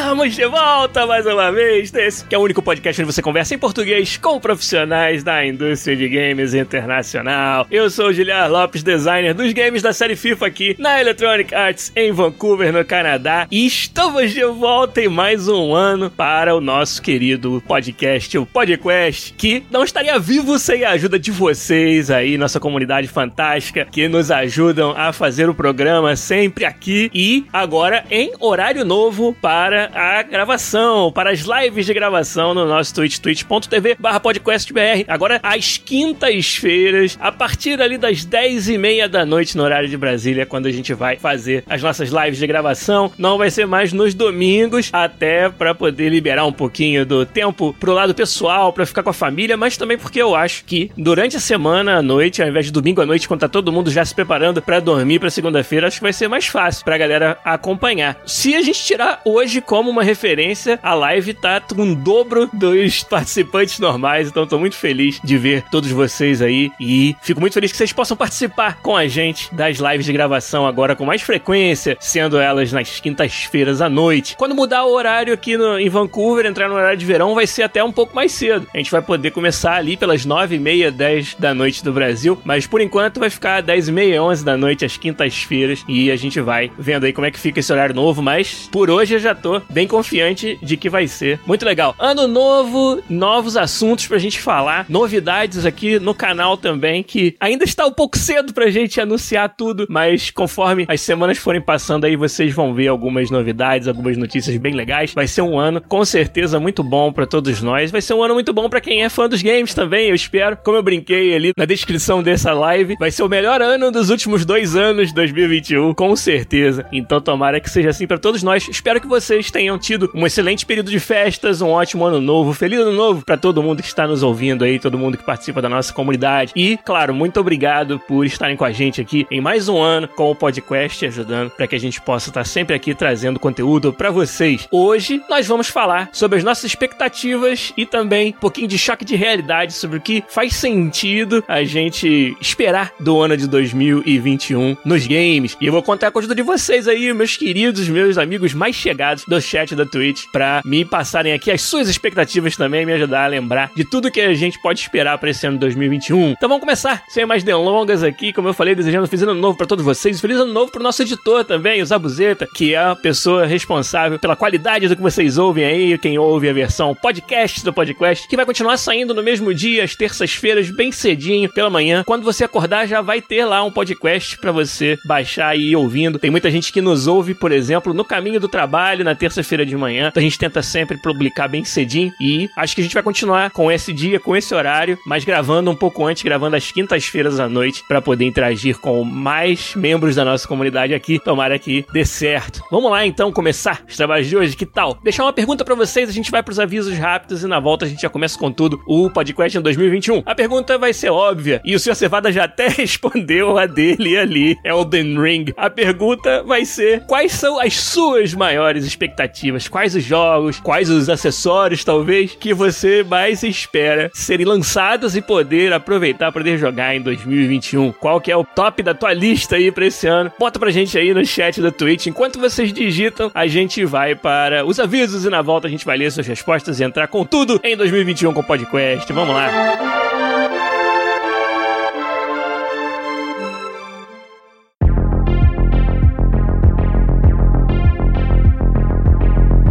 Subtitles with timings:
[0.00, 3.54] Estamos de volta mais uma vez nesse que é o único podcast onde você conversa
[3.54, 7.66] em português com profissionais da indústria de games internacional.
[7.70, 11.92] Eu sou o Giliar Lopes, designer dos games da série FIFA aqui na Electronic Arts
[11.94, 13.46] em Vancouver, no Canadá.
[13.50, 19.34] E estamos de volta em mais um ano para o nosso querido podcast, o Podcast,
[19.34, 24.30] que não estaria vivo sem a ajuda de vocês aí, nossa comunidade fantástica, que nos
[24.30, 31.10] ajudam a fazer o programa sempre aqui e agora em horário novo para a gravação,
[31.12, 35.04] para as lives de gravação no nosso Twitch, twitch.tv barra podcastbr.
[35.08, 39.96] Agora, às quintas-feiras, a partir ali das 10 e meia da noite no horário de
[39.96, 43.12] Brasília, quando a gente vai fazer as nossas lives de gravação.
[43.16, 47.92] Não vai ser mais nos domingos, até para poder liberar um pouquinho do tempo pro
[47.92, 51.40] lado pessoal, para ficar com a família, mas também porque eu acho que durante a
[51.40, 54.14] semana à noite, ao invés de domingo à noite, quando tá todo mundo já se
[54.14, 58.20] preparando para dormir para segunda-feira, acho que vai ser mais fácil pra galera acompanhar.
[58.26, 63.02] Se a gente tirar hoje como uma referência, a live tá com o dobro dos
[63.08, 67.70] participantes normais, então tô muito feliz de ver todos vocês aí e fico muito feliz
[67.70, 71.96] que vocês possam participar com a gente das lives de gravação agora com mais frequência,
[72.00, 74.36] sendo elas nas quintas-feiras à noite.
[74.36, 77.62] Quando mudar o horário aqui no, em Vancouver, entrar no horário de verão, vai ser
[77.62, 78.66] até um pouco mais cedo.
[78.74, 82.40] A gente vai poder começar ali pelas nove e meia, dez da noite do Brasil,
[82.44, 86.16] mas por enquanto vai ficar dez e meia, onze da noite, às quintas-feiras, e a
[86.16, 89.18] gente vai vendo aí como é que fica esse horário novo, mas por hoje eu
[89.18, 91.94] já tô bem confiante de que vai ser muito legal.
[91.98, 97.86] Ano novo, novos assuntos pra gente falar, novidades aqui no canal também, que ainda está
[97.86, 102.54] um pouco cedo pra gente anunciar tudo, mas conforme as semanas forem passando aí, vocês
[102.54, 105.14] vão ver algumas novidades, algumas notícias bem legais.
[105.14, 107.90] Vai ser um ano, com certeza, muito bom para todos nós.
[107.90, 110.56] Vai ser um ano muito bom para quem é fã dos games também, eu espero.
[110.56, 114.44] Como eu brinquei ali na descrição dessa live, vai ser o melhor ano dos últimos
[114.44, 116.86] dois anos, 2021, com certeza.
[116.92, 118.68] Então tomara que seja assim para todos nós.
[118.68, 122.78] Espero que vocês tenham tido um excelente período de festas, um ótimo ano novo, feliz
[122.80, 125.68] ano novo para todo mundo que está nos ouvindo aí, todo mundo que participa da
[125.68, 126.52] nossa comunidade.
[126.56, 130.30] E, claro, muito obrigado por estarem com a gente aqui em mais um ano com
[130.30, 134.66] o podcast ajudando para que a gente possa estar sempre aqui trazendo conteúdo para vocês.
[134.70, 139.16] Hoje nós vamos falar sobre as nossas expectativas e também um pouquinho de choque de
[139.16, 145.56] realidade sobre o que faz sentido a gente esperar do ano de 2021 nos games.
[145.60, 148.74] E eu vou contar com a ajuda de vocês aí, meus queridos, meus amigos mais
[148.74, 153.24] chegados do chat da Twitch, para me passarem aqui as suas expectativas também, me ajudar
[153.24, 156.30] a lembrar de tudo que a gente pode esperar para esse ano 2021.
[156.30, 159.58] Então vamos começar, sem mais delongas aqui, como eu falei, desejando um feliz ano novo
[159.58, 162.94] para todos vocês, feliz ano novo pro nosso editor também, o Zabuzeta, que é a
[162.94, 167.72] pessoa responsável pela qualidade do que vocês ouvem aí, quem ouve a versão podcast do
[167.72, 172.04] podcast, que vai continuar saindo no mesmo dia, às terças-feiras, bem cedinho, pela manhã.
[172.06, 176.18] Quando você acordar, já vai ter lá um podcast para você baixar e ir ouvindo.
[176.18, 179.76] Tem muita gente que nos ouve, por exemplo, no caminho do trabalho, na terça-feira de
[179.76, 180.08] manhã.
[180.08, 183.50] Então a gente tenta sempre publicar bem cedinho e acho que a gente vai continuar
[183.50, 187.48] com esse dia, com esse horário, mas gravando um pouco antes, gravando às quintas-feiras à
[187.48, 191.18] noite para poder interagir com mais membros da nossa comunidade aqui.
[191.18, 192.60] Tomara que dê certo.
[192.70, 194.56] Vamos lá então começar os trabalhos de hoje.
[194.56, 194.98] Que tal?
[195.02, 197.88] Deixar uma pergunta para vocês, a gente vai pros avisos rápidos e na volta a
[197.88, 200.22] gente já começa com tudo o podcast em 2021.
[200.26, 201.94] A pergunta vai ser óbvia e o Sr.
[201.94, 205.44] Cevada já até respondeu a dele ali, Elden Ring.
[205.56, 209.19] A pergunta vai ser: quais são as suas maiores expectativas?
[209.68, 215.72] Quais os jogos, quais os acessórios, talvez, que você mais espera serem lançados e poder
[215.72, 217.92] aproveitar, poder jogar em 2021?
[217.92, 220.32] Qual que é o top da tua lista aí pra esse ano?
[220.38, 222.06] Bota pra gente aí no chat da Twitch.
[222.06, 225.96] Enquanto vocês digitam, a gente vai para os avisos e na volta a gente vai
[225.96, 229.12] ler suas respostas e entrar com tudo em 2021 com o podcast.
[229.12, 230.19] Vamos lá.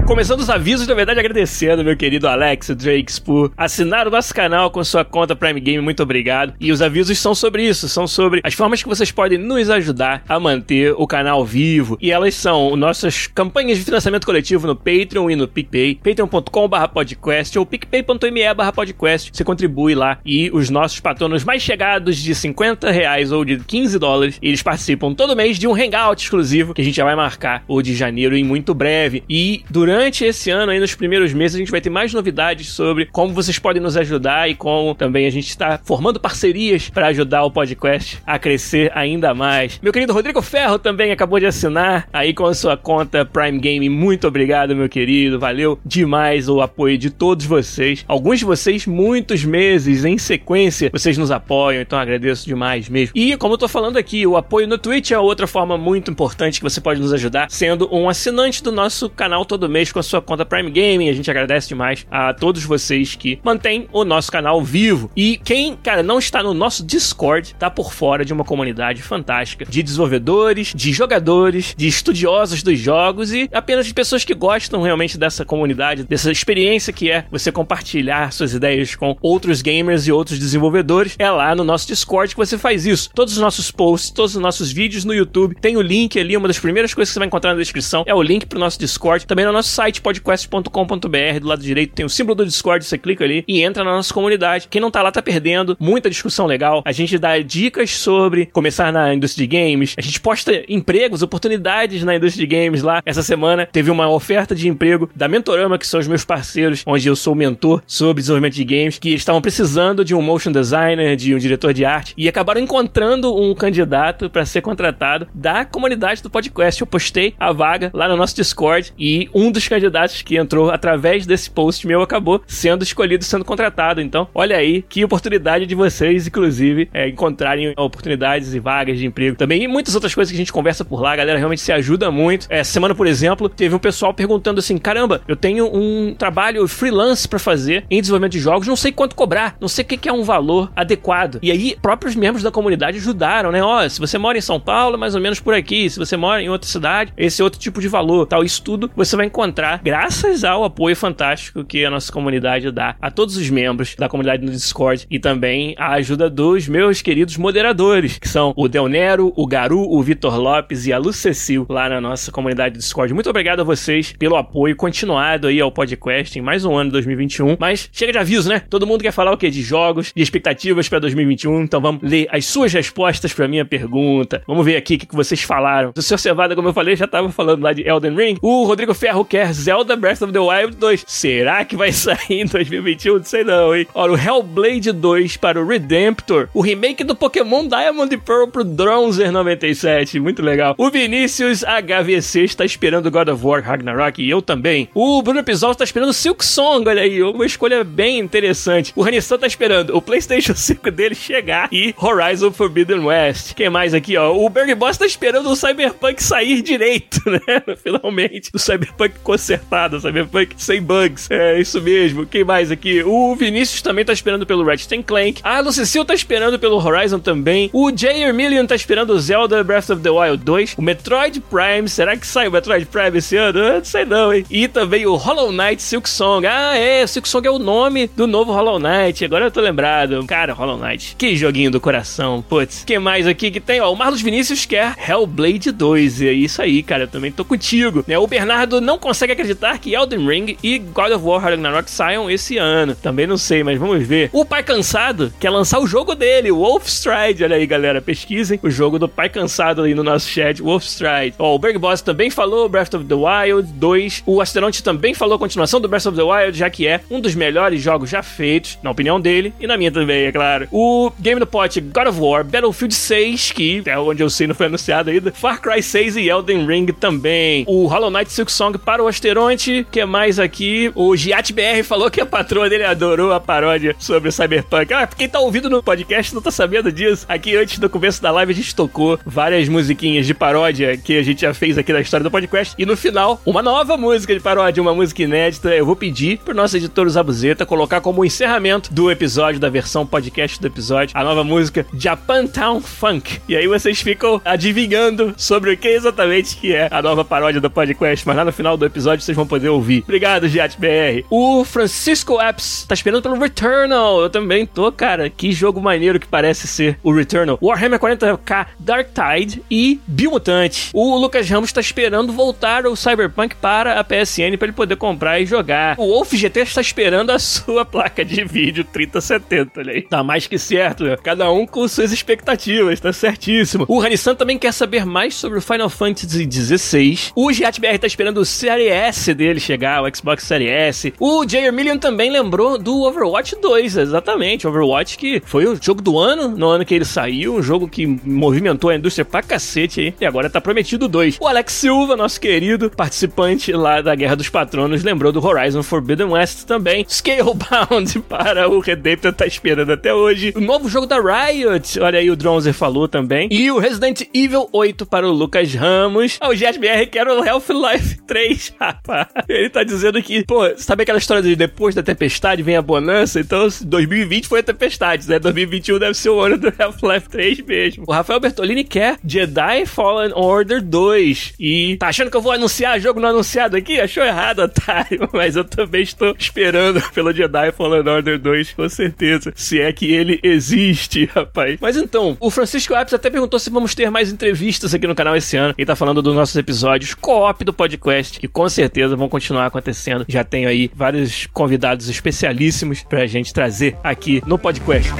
[0.09, 4.71] Começando os avisos, na verdade, agradecendo meu querido Alex Drakes por assinar o nosso canal
[4.71, 5.83] com sua conta Prime Game.
[5.83, 6.55] Muito obrigado.
[6.59, 10.23] E os avisos são sobre isso, são sobre as formas que vocês podem nos ajudar
[10.27, 11.95] a manter o canal vivo.
[12.01, 17.65] E elas são nossas campanhas de financiamento coletivo no Patreon e no PicPay, patreon.com/podcast ou
[17.67, 19.29] picpay.me/podcast.
[19.31, 23.99] Você contribui lá e os nossos patronos mais chegados de 50 reais ou de 15
[23.99, 27.63] dólares, eles participam todo mês de um hangout exclusivo que a gente já vai marcar
[27.67, 29.23] o de janeiro em muito breve.
[29.29, 33.05] E durante esse ano, aí nos primeiros meses, a gente vai ter mais novidades sobre
[33.05, 37.43] como vocês podem nos ajudar e como também a gente está formando parcerias para ajudar
[37.43, 39.79] o podcast a crescer ainda mais.
[39.81, 43.89] Meu querido Rodrigo Ferro também acabou de assinar aí com a sua conta Prime Game.
[43.89, 45.39] Muito obrigado, meu querido.
[45.39, 48.05] Valeu demais o apoio de todos vocês.
[48.07, 53.13] Alguns de vocês, muitos meses em sequência, vocês nos apoiam, então agradeço demais mesmo.
[53.15, 56.59] E como eu tô falando aqui, o apoio no Twitch é outra forma muito importante
[56.59, 60.03] que você pode nos ajudar, sendo um assinante do nosso canal todo mês com a
[60.03, 61.09] sua conta Prime Gaming.
[61.09, 65.11] A gente agradece demais a todos vocês que mantêm o nosso canal vivo.
[65.15, 69.65] E quem, cara, não está no nosso Discord, tá por fora de uma comunidade fantástica
[69.65, 75.17] de desenvolvedores, de jogadores, de estudiosos dos jogos e apenas de pessoas que gostam realmente
[75.17, 80.39] dessa comunidade, dessa experiência que é você compartilhar suas ideias com outros gamers e outros
[80.39, 81.15] desenvolvedores.
[81.17, 83.09] É lá no nosso Discord que você faz isso.
[83.13, 86.47] Todos os nossos posts, todos os nossos vídeos no YouTube, tem o link ali, uma
[86.47, 89.25] das primeiras coisas que você vai encontrar na descrição é o link pro nosso Discord.
[89.25, 93.23] Também no nosso site podcast.com.br, do lado direito tem o símbolo do Discord, você clica
[93.23, 94.67] ali e entra na nossa comunidade.
[94.69, 96.83] Quem não tá lá tá perdendo, muita discussão legal.
[96.83, 99.95] A gente dá dicas sobre começar na indústria de games.
[99.97, 103.01] A gente posta empregos, oportunidades na indústria de games lá.
[103.05, 107.07] Essa semana teve uma oferta de emprego da Mentorama, que são os meus parceiros, onde
[107.07, 111.33] eu sou mentor sobre desenvolvimento de games, que estavam precisando de um motion designer, de
[111.33, 116.29] um diretor de arte e acabaram encontrando um candidato para ser contratado da comunidade do
[116.29, 116.81] podcast.
[116.81, 121.25] Eu postei a vaga lá no nosso Discord e um dos candidatos que entrou através
[121.25, 124.01] desse post meu acabou sendo escolhido, sendo contratado.
[124.01, 129.35] Então, olha aí que oportunidade de vocês, inclusive, é, encontrarem oportunidades e vagas de emprego
[129.35, 129.63] também.
[129.63, 132.11] E muitas outras coisas que a gente conversa por lá, a galera realmente se ajuda
[132.11, 132.47] muito.
[132.49, 137.27] Essa semana, por exemplo, teve um pessoal perguntando assim: caramba, eu tenho um trabalho freelance
[137.27, 140.13] para fazer em desenvolvimento de jogos, não sei quanto cobrar, não sei o que é
[140.13, 141.39] um valor adequado.
[141.41, 143.63] E aí, próprios membros da comunidade ajudaram, né?
[143.63, 145.89] Ó, se você mora em São Paulo, mais ou menos por aqui.
[145.89, 148.43] Se você mora em outra cidade, esse é outro tipo de valor, tal.
[148.43, 153.11] Isso tudo você vai encontrar graças ao apoio fantástico que a nossa comunidade dá a
[153.11, 158.17] todos os membros da comunidade no Discord e também a ajuda dos meus queridos moderadores,
[158.17, 161.89] que são o Del Nero, o Garu, o Vitor Lopes e a Lu Cecil lá
[161.89, 163.13] na nossa comunidade do Discord.
[163.13, 166.93] Muito obrigado a vocês pelo apoio continuado aí ao podcast em mais um ano de
[166.93, 167.57] 2021.
[167.59, 168.61] Mas chega de aviso, né?
[168.69, 169.49] Todo mundo quer falar o quê?
[169.49, 171.63] De jogos, de expectativas para 2021.
[171.63, 174.43] Então vamos ler as suas respostas para minha pergunta.
[174.47, 175.91] Vamos ver aqui o que vocês falaram.
[175.95, 176.17] O Sr.
[176.17, 178.37] Cevada, como eu falei, já tava falando lá de Elden Ring.
[178.41, 181.03] O Rodrigo Ferro quer Zelda Breath of the Wild 2.
[181.07, 183.17] Será que vai sair em 2021?
[183.17, 183.87] Não sei não, hein?
[183.93, 186.47] Olha, o Hellblade 2 para o Redemptor.
[186.53, 190.19] O remake do Pokémon Diamond Pearl pro Dronzer 97.
[190.19, 190.75] Muito legal.
[190.77, 194.89] O Vinícius HVC está esperando God of War Ragnarok e eu também.
[194.93, 197.21] O Bruno Episódio está esperando Silk Song, olha aí.
[197.21, 198.91] Uma escolha bem interessante.
[198.95, 203.53] O Ranissan está esperando o PlayStation 5 dele chegar e Horizon Forbidden West.
[203.53, 204.33] Quem mais aqui, ó?
[204.35, 207.39] O Berg Boss está esperando o Cyberpunk sair direito, né?
[207.81, 208.49] Finalmente.
[208.53, 211.29] O Cyberpunk consertado, o Cyberpunk sem bugs.
[211.29, 212.25] É isso mesmo.
[212.25, 213.03] Quem mais aqui?
[213.03, 215.41] O Vinícius também tá esperando pelo Ratchet Clank.
[215.43, 217.69] A Lucicil tá esperando pelo Horizon também.
[217.71, 220.73] O Jay Ermilion tá esperando o Zelda Breath of the Wild 2.
[220.79, 221.87] O Metroid Prime.
[221.87, 223.59] Será que sai o Metroid Prime esse ano?
[223.59, 224.43] Eu não sei não, hein?
[224.49, 226.47] E também o Hollow Knight Silk Song.
[226.47, 227.05] Ah, é.
[227.05, 229.23] Silk Song é o nome do novo Hollow Knight.
[229.23, 230.25] Agora eu tô lembrado.
[230.25, 231.15] Cara, Hollow Knight.
[231.15, 232.43] Que joguinho do coração.
[232.49, 232.83] Putz.
[232.83, 233.79] Quem mais aqui que tem?
[233.79, 236.21] Ó, o Marlos Vinícius quer Hellblade 2.
[236.21, 237.03] E é isso aí, cara.
[237.03, 238.03] Eu também tô contigo.
[238.07, 238.17] Né?
[238.17, 242.57] O Bernardo não consegue acreditar que Elden Ring e God of War Ragnarok saiam esse
[242.57, 242.95] ano.
[242.95, 244.29] Também não sei, mas vamos ver.
[244.31, 247.43] O Pai Cansado quer lançar o jogo dele, Wolfstride.
[247.43, 248.01] Olha aí, galera.
[248.01, 251.35] Pesquisem o jogo do Pai Cansado ali no nosso chat, Wolfstride.
[251.37, 254.23] Ó, o Berg Boss também falou Breath of the Wild 2.
[254.25, 257.19] O Asteronte também falou a continuação do Breath of the Wild, já que é um
[257.19, 260.67] dos melhores jogos já feitos, na opinião dele e na minha também, é claro.
[260.71, 264.55] O Game do Pot God of War, Battlefield 6, que é onde eu sei não
[264.55, 265.31] foi anunciado ainda.
[265.31, 267.63] Far Cry 6 e Elden Ring também.
[267.67, 269.85] O Hollow Knight Silk Song para o Asteronte.
[269.91, 270.91] que mais aqui?
[270.95, 274.93] O Giat BR falou que a patroa dele adorou a paródia sobre o Cyberpunk.
[274.93, 277.25] Ah, quem tá ouvindo no podcast não tá sabendo disso.
[277.27, 281.23] Aqui antes do começo da live a gente tocou várias musiquinhas de paródia que a
[281.23, 282.75] gente já fez aqui na história do podcast.
[282.77, 285.69] E no final, uma nova música de paródia, uma música inédita.
[285.69, 290.61] Eu vou pedir pro nosso editor Zabuzeta colocar como encerramento do episódio, da versão podcast
[290.61, 293.41] do episódio, a nova música Japantown Funk.
[293.49, 297.69] E aí vocês ficam adivinhando sobre o que exatamente que é a nova paródia do
[297.69, 298.25] podcast.
[298.27, 300.03] Mas lá no final do episódio episódio vocês vão poder ouvir.
[300.03, 301.25] Obrigado, GiatBR.
[301.29, 304.21] O Francisco Apps tá esperando pelo Returnal.
[304.21, 305.29] Eu também tô, cara.
[305.29, 307.57] Que jogo maneiro que parece ser o Returnal.
[307.61, 310.89] Warhammer 40k Dark Tide e Biomutante.
[310.93, 315.39] O Lucas Ramos tá esperando voltar o Cyberpunk para a PSN para ele poder comprar
[315.39, 315.95] e jogar.
[315.97, 320.01] O Wolf GT está esperando a sua placa de vídeo 3070, olha aí.
[320.01, 321.15] Tá mais que certo, né?
[321.23, 323.85] cada um com suas expectativas, tá certíssimo.
[323.87, 327.31] O Hanissan também quer saber mais sobre o Final Fantasy XVI.
[327.35, 331.13] O GiatBR tá esperando o Série S dele chegar, o Xbox Series S.
[331.19, 331.71] O J.
[331.71, 334.67] Million também lembrou do Overwatch 2, exatamente.
[334.67, 338.05] Overwatch que foi o jogo do ano, no ano que ele saiu, um jogo que
[338.05, 340.13] movimentou a indústria pra cacete aí.
[340.19, 341.37] E agora tá prometido dois.
[341.39, 346.27] O Alex Silva, nosso querido participante lá da Guerra dos Patronos, lembrou do Horizon Forbidden
[346.27, 347.05] West também.
[347.07, 350.53] Scalebound para o Redemptor tá esperando até hoje.
[350.55, 353.47] O novo jogo da Riot, olha aí o Dronzer falou também.
[353.51, 356.39] E o Resident Evil 8 para o Lucas Ramos.
[356.41, 359.27] O JetBR quer o Half-Life 3, rapaz.
[359.47, 363.39] Ele tá dizendo que, pô, sabe aquela história de depois da tempestade vem a bonança?
[363.39, 365.39] Então 2020 foi a tempestade, né?
[365.39, 368.05] 2021 deve ser o ano do Half-Life 3 mesmo.
[368.07, 371.53] O Rafael Bertolini quer Jedi Fallen Order 2.
[371.59, 373.99] E tá achando que eu vou anunciar jogo não anunciado aqui?
[373.99, 375.29] Achou errado, otário.
[375.33, 379.51] Mas eu também estou esperando pelo Jedi Fallen Order 2, com certeza.
[379.55, 381.77] Se é que ele existe, rapaz.
[381.81, 385.35] Mas então, o Francisco Apps até perguntou se vamos ter mais entrevistas aqui no canal
[385.35, 385.73] esse ano.
[385.77, 390.25] Ele tá falando dos nossos episódios co-op do podcast, que com certeza vão continuar acontecendo.
[390.27, 395.11] Já tenho aí vários convidados especialíssimos pra gente trazer aqui no podcast.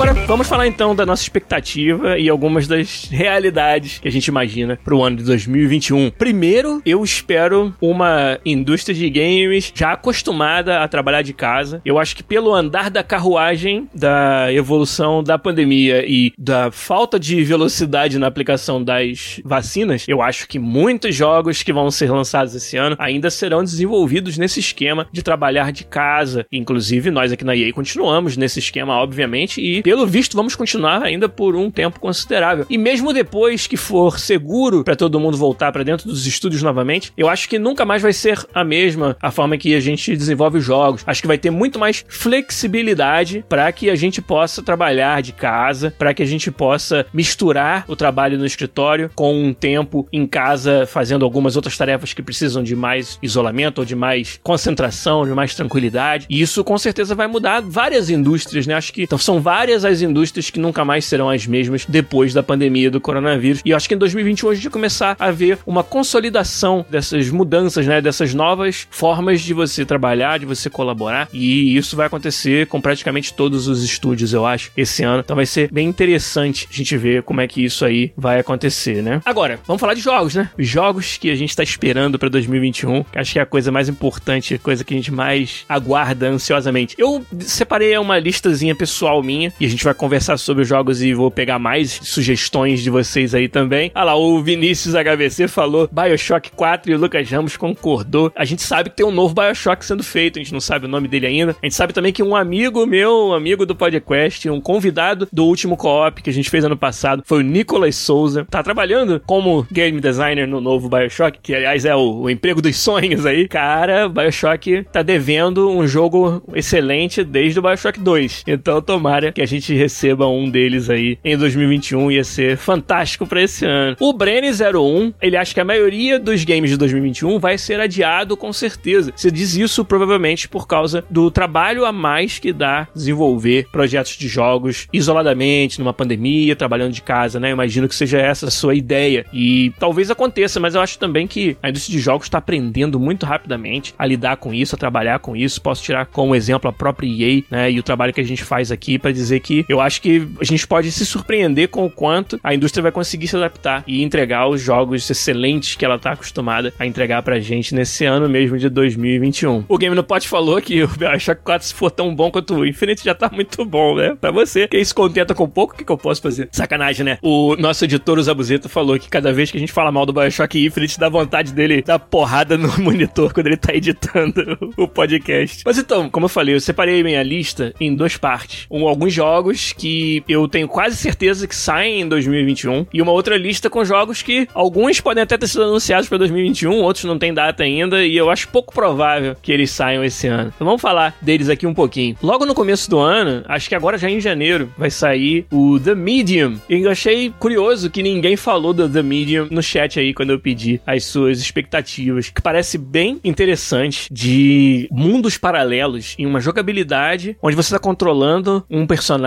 [0.00, 4.78] Agora vamos falar então da nossa expectativa e algumas das realidades que a gente imagina
[4.82, 6.10] para o ano de 2021.
[6.12, 11.82] Primeiro, eu espero uma indústria de games já acostumada a trabalhar de casa.
[11.84, 17.44] Eu acho que pelo andar da carruagem da evolução da pandemia e da falta de
[17.44, 22.74] velocidade na aplicação das vacinas, eu acho que muitos jogos que vão ser lançados esse
[22.74, 26.46] ano ainda serão desenvolvidos nesse esquema de trabalhar de casa.
[26.50, 31.28] Inclusive, nós aqui na EA continuamos nesse esquema, obviamente, e pelo visto vamos continuar ainda
[31.28, 32.64] por um tempo considerável.
[32.70, 37.12] E mesmo depois que for seguro para todo mundo voltar para dentro dos estúdios novamente,
[37.16, 40.58] eu acho que nunca mais vai ser a mesma a forma que a gente desenvolve
[40.58, 41.02] os jogos.
[41.04, 45.92] Acho que vai ter muito mais flexibilidade para que a gente possa trabalhar de casa,
[45.98, 50.86] para que a gente possa misturar o trabalho no escritório com um tempo em casa
[50.86, 55.52] fazendo algumas outras tarefas que precisam de mais isolamento ou de mais concentração, de mais
[55.52, 56.26] tranquilidade.
[56.30, 58.74] E isso com certeza vai mudar várias indústrias, né?
[58.74, 62.34] Acho que então, são várias todas as indústrias que nunca mais serão as mesmas depois
[62.34, 63.62] da pandemia do coronavírus.
[63.64, 67.30] E eu acho que em 2021 a gente vai começar a ver uma consolidação dessas
[67.30, 68.00] mudanças, né?
[68.00, 71.28] Dessas novas formas de você trabalhar, de você colaborar.
[71.32, 75.20] E isso vai acontecer com praticamente todos os estúdios, eu acho, esse ano.
[75.20, 79.02] Então vai ser bem interessante a gente ver como é que isso aí vai acontecer,
[79.02, 79.20] né?
[79.24, 80.50] Agora, vamos falar de jogos, né?
[80.58, 83.72] Os jogos que a gente tá esperando para 2021, que acho que é a coisa
[83.72, 86.94] mais importante, a coisa que a gente mais aguarda ansiosamente.
[86.98, 91.30] Eu separei uma listazinha pessoal minha e gente vai conversar sobre os jogos e vou
[91.30, 93.90] pegar mais sugestões de vocês aí também.
[93.94, 98.32] Ah lá, o Vinícius HVC falou Bioshock 4 e o Lucas Ramos concordou.
[98.34, 100.88] A gente sabe que tem um novo Bioshock sendo feito, a gente não sabe o
[100.88, 101.56] nome dele ainda.
[101.62, 105.44] A gente sabe também que um amigo meu, um amigo do podcast, um convidado do
[105.44, 108.46] último co-op que a gente fez ano passado, foi o Nicolas Souza.
[108.50, 112.76] Tá trabalhando como game designer no novo Bioshock, que aliás é o, o emprego dos
[112.76, 113.48] sonhos aí.
[113.48, 118.44] Cara, Bioshock tá devendo um jogo excelente desde o Bioshock 2.
[118.46, 122.10] Então tomara que a gente receba um deles aí em 2021.
[122.10, 123.96] Ia ser fantástico para esse ano.
[124.00, 128.52] O Brenny01, ele acha que a maioria dos games de 2021 vai ser adiado com
[128.52, 129.12] certeza.
[129.14, 134.28] Você diz isso provavelmente por causa do trabalho a mais que dá desenvolver projetos de
[134.28, 137.50] jogos isoladamente, numa pandemia, trabalhando de casa, né?
[137.50, 139.26] Imagino que seja essa a sua ideia.
[139.32, 143.26] E talvez aconteça, mas eu acho também que a indústria de jogos está aprendendo muito
[143.26, 145.60] rapidamente a lidar com isso, a trabalhar com isso.
[145.60, 147.70] Posso tirar como exemplo a própria EA, né?
[147.70, 150.44] E o trabalho que a gente faz aqui para dizer que eu acho que a
[150.44, 154.48] gente pode se surpreender com o quanto a indústria vai conseguir se adaptar e entregar
[154.48, 158.68] os jogos excelentes que ela tá acostumada a entregar pra gente nesse ano mesmo de
[158.68, 159.64] 2021.
[159.68, 162.66] O Game no Pot falou que o Bioshock 4, se for tão bom quanto o
[162.66, 164.16] Infinite, já tá muito bom, né?
[164.20, 164.68] Pra você.
[164.68, 166.48] Quem se contenta com pouco, o que, que eu posso fazer?
[166.52, 167.18] Sacanagem, né?
[167.22, 170.12] O nosso editor, o Zabuzeta, falou que cada vez que a gente fala mal do
[170.12, 175.62] Bioshock Infinite, dá vontade dele dar porrada no monitor quando ele tá editando o podcast.
[175.64, 178.66] Mas então, como eu falei, eu separei minha lista em duas partes.
[178.70, 183.12] Um, alguns jogos jogos que eu tenho quase certeza que saem em 2021 e uma
[183.12, 187.16] outra lista com jogos que alguns podem até ter sido anunciados para 2021, outros não
[187.16, 190.52] tem data ainda e eu acho pouco provável que eles saiam esse ano.
[190.54, 192.16] Então vamos falar deles aqui um pouquinho.
[192.20, 195.94] Logo no começo do ano, acho que agora já em janeiro, vai sair o The
[195.94, 196.58] Medium.
[196.68, 200.40] E eu achei curioso que ninguém falou do The Medium no chat aí quando eu
[200.40, 207.54] pedi as suas expectativas, que parece bem interessante de mundos paralelos em uma jogabilidade onde
[207.54, 209.19] você está controlando um personagem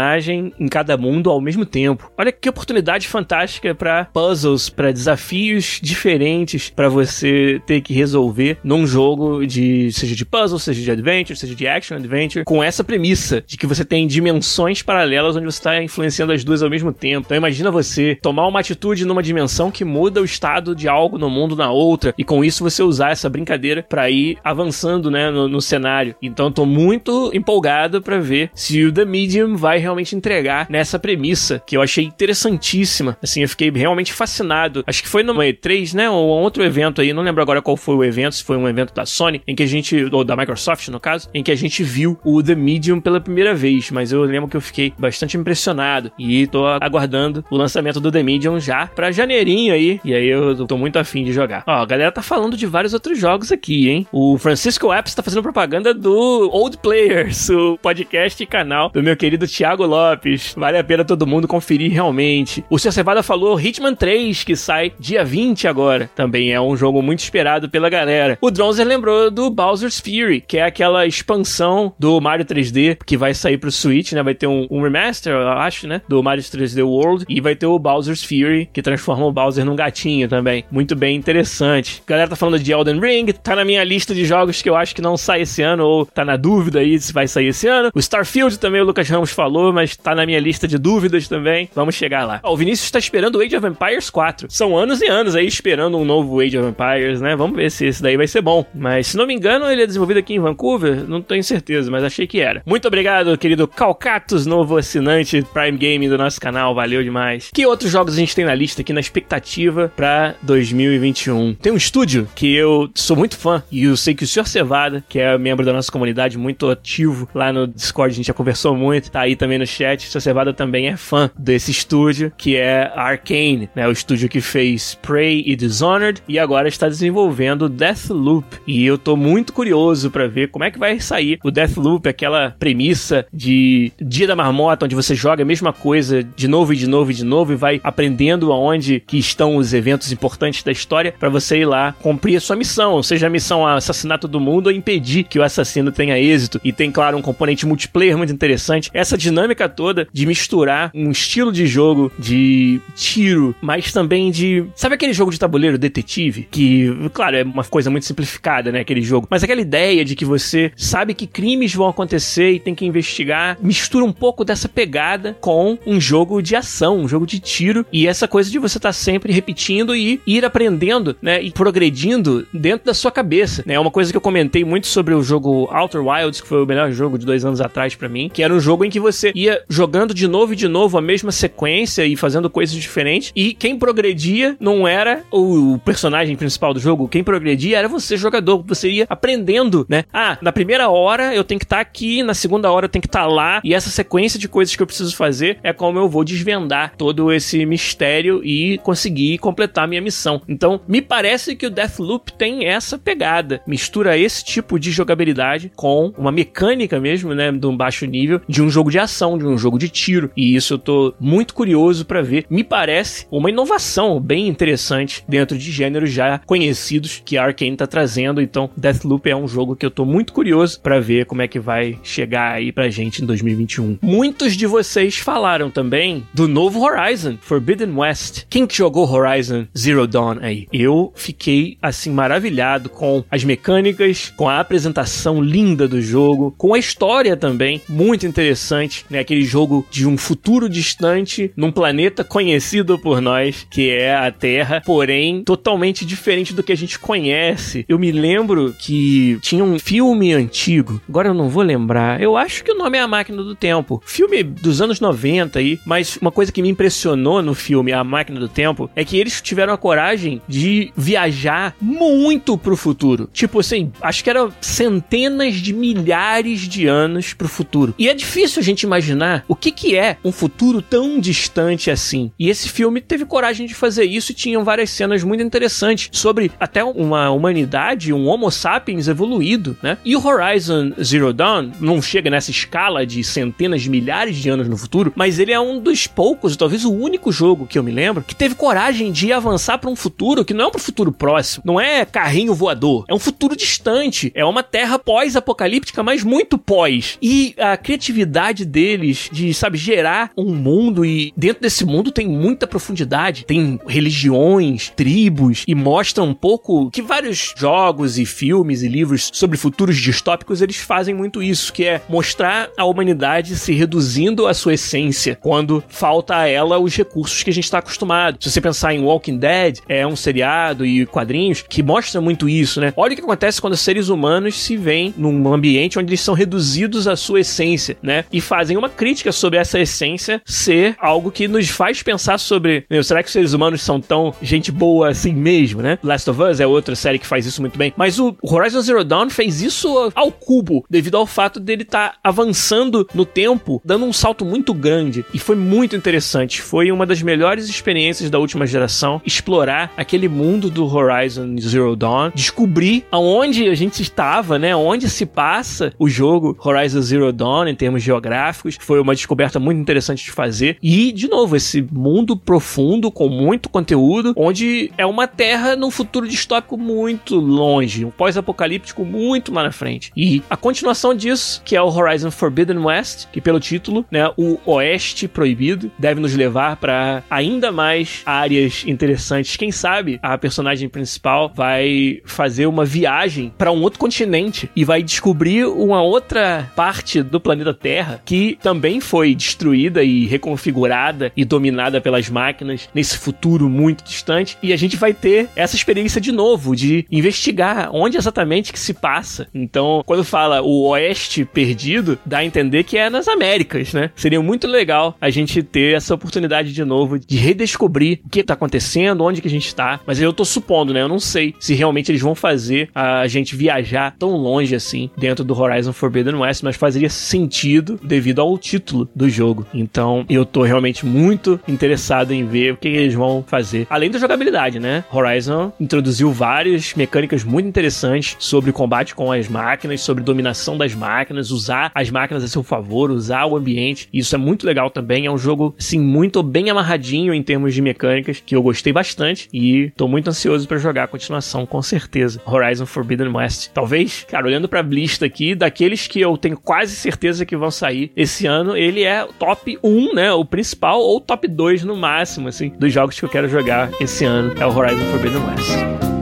[0.58, 2.12] em cada mundo ao mesmo tempo.
[2.18, 8.86] Olha que oportunidade fantástica para puzzles, para desafios diferentes para você ter que resolver num
[8.86, 13.44] jogo de seja de puzzle, seja de adventure, seja de action adventure, com essa premissa
[13.46, 17.26] de que você tem dimensões paralelas onde você está influenciando as duas ao mesmo tempo.
[17.26, 21.30] Então imagina você tomar uma atitude numa dimensão que muda o estado de algo no
[21.30, 25.48] mundo na outra e com isso você usar essa brincadeira para ir avançando, né, no,
[25.48, 26.16] no cenário.
[26.22, 31.62] Então tô muito empolgado para ver se o The Medium vai realmente entregar nessa premissa
[31.66, 33.18] que eu achei interessantíssima.
[33.22, 34.84] Assim, eu fiquei realmente fascinado.
[34.88, 37.96] Acho que foi no E3, né, ou outro evento aí, não lembro agora qual foi
[37.96, 40.88] o evento, se foi um evento da Sony, em que a gente, ou da Microsoft
[40.90, 44.24] no caso, em que a gente viu o The Medium pela primeira vez, mas eu
[44.24, 48.88] lembro que eu fiquei bastante impressionado e tô aguardando o lançamento do The Medium já
[48.88, 51.64] pra janeirinho aí, e aí eu tô muito afim de jogar.
[51.66, 54.08] Ó, a galera tá falando de vários outros jogos aqui, hein?
[54.12, 59.18] O Francisco Apps tá fazendo propaganda do Old Players, o podcast e canal do meu
[59.18, 60.54] querido Thiago Lopes.
[60.56, 62.64] Vale a pena todo mundo conferir realmente.
[62.70, 62.92] O Sr.
[62.92, 66.10] Cevada falou Hitman 3, que sai dia 20 agora.
[66.16, 68.38] Também é um jogo muito esperado pela galera.
[68.42, 73.34] O Dronzer lembrou do Bowser's Fury, que é aquela expansão do Mario 3D que vai
[73.34, 74.22] sair pro Switch, né?
[74.22, 76.02] Vai ter um, um remaster, eu acho, né?
[76.08, 77.26] Do Mario 3D World.
[77.30, 80.66] E vai ter o Bowser's Fury, que transforma o Bowser num gatinho também.
[80.72, 82.02] Muito bem interessante.
[82.06, 84.76] A galera tá falando de Elden Ring, tá na minha lista de jogos que eu
[84.76, 87.68] acho que não sai esse ano, ou tá na dúvida aí se vai sair esse
[87.68, 87.92] ano.
[87.94, 91.70] O Starfield também o Lucas Ramos falou, mas tá na minha lista de dúvidas também.
[91.76, 92.40] Vamos chegar lá.
[92.44, 94.48] Ó, o Vinícius tá esperando o Age of Empires 4.
[94.50, 97.36] São anos e anos aí esperando um novo Age of Empires, né?
[97.36, 98.66] Vamos ver se esse daí vai ser bom.
[98.74, 102.04] Mas se não me engano, ele é desenvolvido aqui em Vancouver, não tenho certeza, mas
[102.04, 102.62] achei que era.
[102.66, 107.50] Muito obrigado, querido Calcatus, novo assinante Prime Game do nosso canal, valeu demais.
[107.54, 111.56] Que outros jogos a gente tem na lista aqui na expectativa pra 2021?
[111.56, 114.48] Tem um estúdio que eu sou muito fã e eu sei que o Sr.
[114.48, 118.34] Cevada, que é membro da nossa comunidade, muito ativo lá no Discord, a gente já
[118.34, 120.08] conversou muito, tá aí também no chat.
[120.08, 120.22] Sr.
[120.22, 123.88] Cevada também é fã desse estúdio, que é Arcane, né?
[123.88, 128.46] O estúdio que fez Prey e Dishonored e agora está desenvolvendo Deathloop.
[128.68, 132.56] E eu tô muito curioso para ver como é que vai sair o Deathloop, aquela
[132.58, 136.88] premissa de Dia da Marmota, onde você joga a mesma coisa de novo e de
[136.88, 141.14] novo e de novo e vai aprendendo aonde que estão os eventos importantes da história
[141.18, 144.74] para você ir lá cumprir a sua missão, seja a missão assassinar todo mundo ou
[144.74, 146.60] impedir que o assassino tenha êxito.
[146.64, 148.90] E tem, claro, um componente multiplayer muito interessante.
[148.94, 149.43] Essa dinâmica
[149.76, 154.66] toda de misturar um estilo de jogo de tiro, mas também de.
[154.76, 156.48] Sabe aquele jogo de tabuleiro detetive?
[156.50, 158.82] Que, claro, é uma coisa muito simplificada, né?
[158.82, 159.28] Aquele jogo.
[159.30, 163.58] Mas aquela ideia de que você sabe que crimes vão acontecer e tem que investigar,
[163.62, 167.86] mistura um pouco dessa pegada com um jogo de ação, um jogo de tiro.
[167.92, 171.42] E essa coisa de você estar tá sempre repetindo e ir aprendendo, né?
[171.42, 173.76] E progredindo dentro da sua cabeça, né?
[173.76, 176.66] É uma coisa que eu comentei muito sobre o jogo Outer Wilds, que foi o
[176.66, 179.23] melhor jogo de dois anos atrás para mim, que era um jogo em que você
[179.36, 183.32] ia jogando de novo e de novo a mesma sequência e fazendo coisas diferentes.
[183.36, 188.64] E quem progredia não era o personagem principal do jogo, quem progredia era você, jogador.
[188.68, 190.06] Você ia aprendendo, né?
[190.14, 193.02] Ah, na primeira hora eu tenho que estar tá aqui, na segunda hora eu tenho
[193.02, 196.00] que estar tá lá, e essa sequência de coisas que eu preciso fazer é como
[196.00, 200.42] eu vou desvendar todo esse mistério e conseguir completar a minha missão.
[200.48, 206.14] Então, me parece que o Deathloop tem essa pegada, mistura esse tipo de jogabilidade com
[206.18, 209.58] uma mecânica mesmo, né, de um baixo nível, de um jogo de ação, de um
[209.58, 210.32] jogo de tiro.
[210.36, 212.46] E isso eu tô muito curioso para ver.
[212.50, 217.88] Me parece uma inovação bem interessante dentro de gêneros já conhecidos que a Arkane tá
[217.88, 218.42] trazendo.
[218.42, 221.60] Então, Deathloop é um jogo que eu tô muito curioso para ver como é que
[221.60, 224.00] vai chegar aí pra gente em 2021.
[224.02, 228.46] Muitos de vocês falaram também do novo Horizon, Forbidden West.
[228.50, 230.68] Quem que jogou Horizon Zero Dawn aí?
[230.72, 236.80] Eu fiquei assim maravilhado com as mecânicas, com a apresentação linda do jogo, com a
[236.80, 239.20] história também muito interessante, né?
[239.20, 244.82] Aquele jogo de um futuro distante num planeta conhecido por nós, que é a Terra,
[244.86, 247.86] porém totalmente diferente do que a gente conhece.
[247.88, 252.22] Eu me lembro que tinha um filme antigo, agora eu não vou lembrar.
[252.22, 254.02] Eu acho que o nome é A Máquina do Tempo.
[254.06, 258.40] Filme dos anos 90 aí, mas uma coisa que me impressionou no filme A Máquina
[258.40, 263.30] do Tempo é que eles tiveram a coragem de viajar muito pro futuro.
[263.32, 267.94] Tipo assim, acho que era centenas de milhares de anos pro futuro.
[267.98, 272.32] E é difícil a gente imaginar o que, que é um futuro tão distante assim.
[272.38, 276.52] E esse filme teve coragem de fazer isso e tinham várias cenas muito interessantes sobre
[276.60, 279.98] até uma humanidade, um Homo sapiens evoluído, né?
[280.06, 284.68] E o Horizon Zero Dawn não chega nessa escala de centenas de milhares de anos
[284.68, 287.92] no futuro, mas ele é um dos poucos, talvez o único jogo que eu me
[287.92, 291.64] lembro, que teve coragem de avançar para um futuro que não é um futuro próximo,
[291.66, 297.18] não é carrinho voador, é um futuro distante, é uma terra pós-apocalíptica, mas muito pós.
[297.22, 302.68] E a criatividade deles de, sabe, gerar um mundo e dentro desse mundo tem muita
[302.68, 309.30] profundidade, tem religiões, tribos e mostra um pouco que vários jogos e filmes e livros
[309.32, 314.54] sobre futuros distópicos eles fazem muito isso, que é mostrar a humanidade se reduzindo à
[314.54, 318.38] sua essência quando falta a ela os recursos que a gente está acostumado.
[318.42, 322.82] Se você pensar em Walking Dead, é um seriado e quadrinhos que mostra muito isso,
[322.82, 322.94] né?
[322.98, 327.08] Olha o que acontece quando seres humanos se veem num ambiente onde eles são reduzidos
[327.08, 328.26] à sua essência, né?
[328.32, 333.04] E fazem uma crítica sobre essa essência ser algo que nos faz pensar sobre, meu,
[333.04, 335.98] será que os seres humanos são tão gente boa assim mesmo, né?
[336.04, 339.04] Last of Us é outra série que faz isso muito bem, mas o Horizon Zero
[339.04, 344.06] Dawn fez isso ao cubo, devido ao fato dele estar tá avançando no tempo, dando
[344.06, 346.62] um salto muito grande e foi muito interessante.
[346.62, 352.32] Foi uma das melhores experiências da última geração explorar aquele mundo do Horizon Zero Dawn,
[352.34, 354.76] descobrir aonde a gente estava, né?
[354.76, 358.63] Onde se passa o jogo Horizon Zero Dawn em termos geográficos.
[358.80, 360.78] Foi uma descoberta muito interessante de fazer.
[360.82, 366.28] E, de novo, esse mundo profundo com muito conteúdo, onde é uma terra num futuro
[366.28, 370.12] distópico muito longe, um pós-apocalíptico muito lá na frente.
[370.16, 374.60] E a continuação disso, que é o Horizon Forbidden West, que pelo título, né, o
[374.66, 379.56] Oeste Proibido, deve nos levar para ainda mais áreas interessantes.
[379.56, 385.02] Quem sabe a personagem principal vai fazer uma viagem para um outro continente e vai
[385.02, 392.02] descobrir uma outra parte do planeta Terra que também foi destruída e reconfigurada e dominada
[392.02, 394.58] pelas máquinas nesse futuro muito distante.
[394.62, 398.94] E a gente vai ter essa experiência de novo de investigar onde exatamente que se
[398.94, 399.48] passa.
[399.54, 404.12] Então, quando fala o Oeste perdido, dá a entender que é nas Américas, né?
[404.16, 408.54] Seria muito legal a gente ter essa oportunidade de novo de redescobrir o que está
[408.54, 410.00] acontecendo, onde que a gente está.
[410.06, 411.02] Mas eu tô supondo, né?
[411.02, 415.44] Eu não sei se realmente eles vão fazer a gente viajar tão longe assim dentro
[415.44, 419.66] do Horizon Forbidden West, mas fazeria sentido devido ao título do jogo.
[419.74, 423.88] Então, eu tô realmente muito interessado em ver o que eles vão fazer.
[423.90, 425.04] Além da jogabilidade, né?
[425.12, 431.52] Horizon introduziu várias mecânicas muito interessantes sobre combate com as máquinas, sobre dominação das máquinas,
[431.52, 434.08] usar as máquinas a seu favor, usar o ambiente.
[434.14, 435.26] Isso é muito legal também.
[435.26, 439.48] É um jogo, assim, muito bem amarradinho em termos de mecânicas, que eu gostei bastante
[439.54, 442.42] e tô muito ansioso para jogar a continuação, com certeza.
[442.46, 443.70] Horizon Forbidden West.
[443.74, 448.12] Talvez, cara, olhando pra lista aqui, daqueles que eu tenho quase certeza que vão sair
[448.24, 450.34] esse ano, ele é top 1, né?
[450.34, 454.26] O principal, ou top 2 no máximo, assim, dos jogos que eu quero jogar esse
[454.26, 454.54] ano.
[454.60, 456.13] É o Horizon Forbidden West.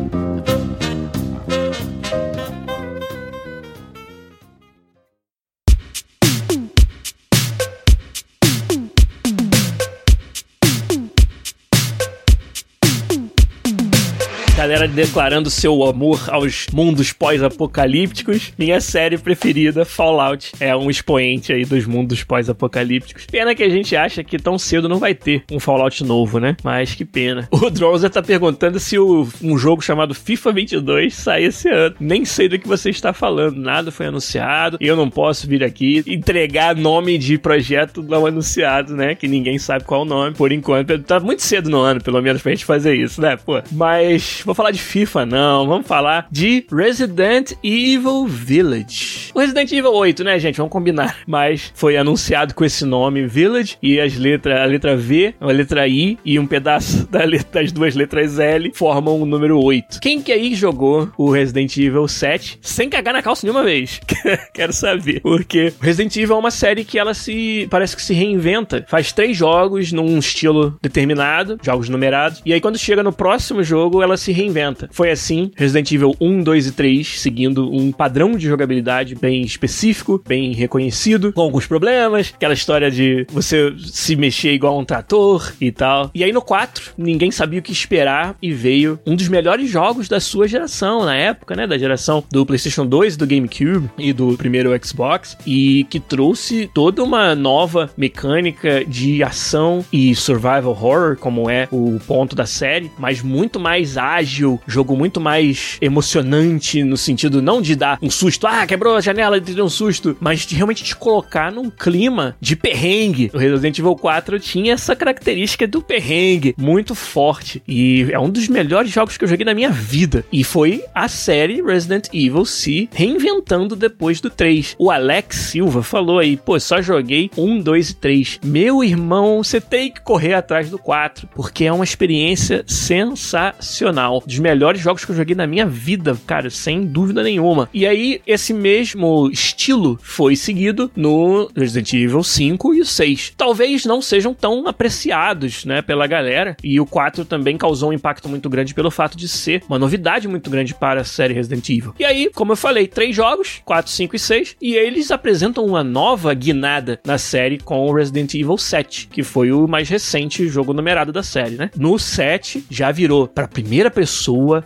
[14.72, 18.54] Galera declarando seu amor aos mundos pós-apocalípticos.
[18.58, 23.26] Minha série preferida, Fallout, é um expoente aí dos mundos pós-apocalípticos.
[23.26, 26.56] Pena que a gente acha que tão cedo não vai ter um Fallout novo, né?
[26.64, 27.50] Mas que pena.
[27.52, 31.96] O Drowser tá perguntando se o, um jogo chamado FIFA 22 sai esse ano.
[32.00, 34.78] Nem sei do que você está falando, nada foi anunciado.
[34.80, 39.16] Eu não posso vir aqui entregar nome de projeto não anunciado, né?
[39.16, 40.34] Que ninguém sabe qual o nome.
[40.34, 43.36] Por enquanto, tá muito cedo no ano, pelo menos, pra gente fazer isso, né?
[43.36, 45.68] Pô, mas vou falar de FIFA, não.
[45.68, 49.32] Vamos falar de Resident Evil Village.
[49.34, 50.58] O Resident Evil 8, né, gente?
[50.58, 51.18] Vamos combinar.
[51.26, 55.88] Mas foi anunciado com esse nome, Village, e as letras, a letra V, a letra
[55.88, 60.00] I e um pedaço da letra, das duas letras L formam o número 8.
[60.00, 64.00] Quem que aí jogou o Resident Evil 7 sem cagar na calça nenhuma vez?
[64.54, 65.22] Quero saber.
[65.22, 67.68] Porque Resident Evil é uma série que ela se.
[67.72, 68.86] parece que se reinventa.
[68.88, 72.44] Faz três jogos num estilo determinado, jogos numerados.
[72.46, 74.90] E aí quando chega no próximo jogo, ela se reinventa reinventa.
[74.92, 80.22] Foi assim, Resident Evil 1, 2 e 3, seguindo um padrão de jogabilidade bem específico,
[80.28, 85.72] bem reconhecido, com alguns problemas, aquela história de você se mexer igual um trator e
[85.72, 86.12] tal.
[86.14, 90.08] E aí no 4, ninguém sabia o que esperar e veio um dos melhores jogos
[90.08, 94.38] da sua geração, na época, né, da geração do PlayStation 2, do GameCube e do
[94.38, 101.50] primeiro Xbox, e que trouxe toda uma nova mecânica de ação e survival horror, como
[101.50, 107.42] é o ponto da série, mas muito mais ágil jogo muito mais emocionante no sentido
[107.42, 110.84] não de dar um susto, ah, quebrou a janela deu um susto, mas de realmente
[110.84, 113.32] te colocar num clima de perrengue.
[113.34, 118.48] O Resident Evil 4 tinha essa característica do perrengue muito forte e é um dos
[118.48, 120.26] melhores jogos que eu joguei na minha vida.
[120.32, 124.76] E foi a série Resident Evil se reinventando depois do 3.
[124.78, 128.40] O Alex Silva falou aí, pô, só joguei 1, 2 e 3.
[128.44, 134.24] Meu irmão, você tem que correr atrás do 4, porque é uma experiência sensacional.
[134.32, 137.68] Dos melhores jogos que eu joguei na minha vida, cara, sem dúvida nenhuma.
[137.74, 143.34] E aí, esse mesmo estilo foi seguido no Resident Evil 5 e o 6.
[143.36, 146.56] Talvez não sejam tão apreciados, né, pela galera.
[146.64, 150.30] E o 4 também causou um impacto muito grande pelo fato de ser uma novidade
[150.30, 151.94] muito grande para a série Resident Evil.
[152.00, 155.84] E aí, como eu falei, três jogos, 4, 5 e 6, e eles apresentam uma
[155.84, 160.72] nova guinada na série com o Resident Evil 7, que foi o mais recente jogo
[160.72, 161.70] numerado da série, né?
[161.76, 164.21] No 7 já virou para primeira pessoa,